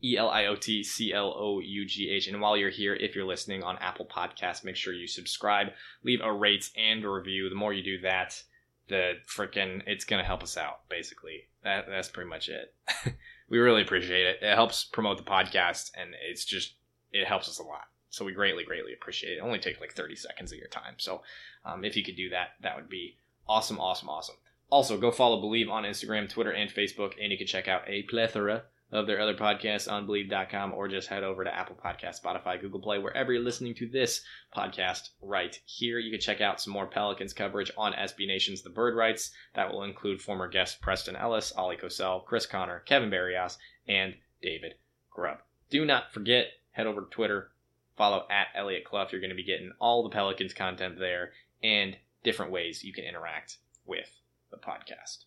E 0.03 0.17
L 0.17 0.29
I 0.29 0.47
O 0.47 0.57
T 0.57 0.83
C 0.83 1.13
L 1.13 1.35
O 1.37 1.61
U 1.61 1.87
G 1.87 2.11
H. 2.11 2.29
And 2.29 2.41
while 2.41 2.57
you're 2.57 2.71
here, 2.71 2.95
if 2.95 3.15
you're 3.15 3.27
listening 3.27 3.63
on 3.63 3.79
Apple 3.79 4.07
Podcasts, 4.07 4.65
make 4.65 4.77
sure 4.77 4.93
you 4.93 5.07
subscribe, 5.07 5.69
leave 6.05 6.21
a 6.23 6.33
rate 6.33 6.71
and 6.77 7.05
a 7.05 7.09
review. 7.09 7.49
The 7.49 7.55
more 7.55 7.73
you 7.73 7.83
do 7.83 8.01
that, 8.03 8.43
the 8.89 9.15
freaking 9.29 9.83
it's 9.87 10.05
gonna 10.05 10.25
help 10.25 10.43
us 10.43 10.57
out. 10.57 10.89
Basically, 10.89 11.49
that 11.65 11.87
that's 11.89 12.09
pretty 12.09 12.31
much 12.31 12.49
it. 12.49 12.75
we 13.49 13.59
really 13.59 13.83
appreciate 13.83 14.27
it. 14.27 14.43
It 14.43 14.55
helps 14.55 14.85
promote 14.85 15.19
the 15.19 15.25
podcast, 15.25 15.91
and 15.97 16.11
it's 16.29 16.45
just 16.45 16.75
it 17.21 17.27
helps 17.27 17.49
us 17.49 17.59
a 17.59 17.63
lot. 17.63 17.89
So 18.11 18.25
we 18.25 18.33
greatly, 18.33 18.65
greatly 18.65 18.93
appreciate 18.93 19.33
it. 19.33 19.37
it 19.37 19.41
only 19.41 19.59
take 19.59 19.81
like 19.81 19.93
30 19.93 20.17
seconds 20.17 20.53
of 20.53 20.59
your 20.59 20.69
time. 20.69 20.95
So 20.99 21.23
um, 21.65 21.85
if 21.85 21.97
you 21.97 22.05
could 22.05 22.17
do 22.17 22.31
that, 22.31 22.51
that 22.63 22.77
would 22.77 22.89
be 22.89 23.17
awesome, 23.49 23.79
awesome, 23.79 24.09
awesome. 24.09 24.37
Also, 24.71 24.99
go 24.99 25.11
follow 25.11 25.41
Bleav 25.41 25.71
on 25.71 25.85
Instagram, 25.85 26.29
Twitter, 26.29 26.51
and 26.51 26.71
Facebook, 26.71 27.13
and 27.21 27.31
you 27.31 27.39
can 27.39 27.47
check 27.47 27.69
out 27.69 27.83
a 27.87 28.03
plethora 28.03 28.65
of 28.93 29.07
their 29.07 29.21
other 29.21 29.35
podcasts 29.35 29.91
on 29.91 30.07
Bleav.com 30.07 30.73
or 30.73 30.89
just 30.89 31.09
head 31.09 31.25
over 31.25 31.43
to 31.45 31.55
Apple 31.55 31.77
Podcast, 31.77 32.23
Spotify, 32.23 32.61
Google 32.61 32.81
Play, 32.81 32.99
wherever 32.99 33.33
you're 33.33 33.43
listening 33.43 33.75
to 33.75 33.89
this 33.89 34.23
podcast 34.57 35.11
right 35.21 35.59
here. 35.65 35.99
You 35.99 36.11
can 36.11 36.21
check 36.21 36.41
out 36.41 36.61
some 36.61 36.73
more 36.73 36.87
Pelicans 36.87 37.33
coverage 37.33 37.71
on 37.77 37.93
SB 37.93 38.27
Nation's 38.27 38.63
The 38.63 38.71
Bird 38.71 38.95
Writes. 38.95 39.33
That 39.55 39.73
will 39.73 39.83
include 39.83 40.23
former 40.23 40.49
guests 40.49 40.79
Preston 40.81 41.17
Ellis, 41.17 41.53
Ollie 41.53 41.77
Cosell, 41.77 42.25
Chris 42.25 42.47
Connor, 42.47 42.81
Kevin 42.81 43.11
Barrios, 43.11 43.59
and 43.89 44.15
David 44.41 44.75
Grubb. 45.11 45.39
Do 45.69 45.85
not 45.85 46.13
forget, 46.13 46.47
head 46.77 46.87
over 46.87 47.01
to 47.01 47.07
Twitter, 47.11 47.51
follow 47.97 48.27
at 48.31 48.49
Elliot 48.55 48.85
Clough. 48.85 49.09
You're 49.11 49.23
going 49.23 49.31
to 49.31 49.37
be 49.37 49.43
getting 49.43 49.73
all 49.81 50.03
the 50.03 50.11
Pelicans 50.11 50.53
content 50.53 50.99
there 50.99 51.33
and 51.63 51.97
different 52.23 52.53
ways 52.53 52.85
you 52.85 52.93
can 52.93 53.05
interact 53.05 53.57
with 53.87 54.21
the 54.51 54.59
podcast. 54.59 55.25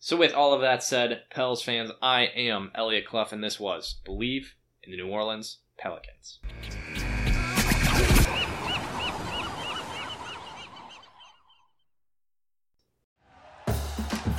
So, 0.00 0.16
with 0.16 0.32
all 0.32 0.52
of 0.52 0.60
that 0.62 0.82
said, 0.82 1.22
Pels 1.30 1.62
fans, 1.62 1.92
I 2.02 2.22
am 2.22 2.72
Elliot 2.74 3.06
Clough, 3.06 3.28
and 3.30 3.44
this 3.44 3.60
was 3.60 4.00
Bleav 4.04 4.46
in 4.82 4.90
the 4.90 4.96
New 4.96 5.08
Orleans 5.08 5.58
Pelicans. 5.78 6.40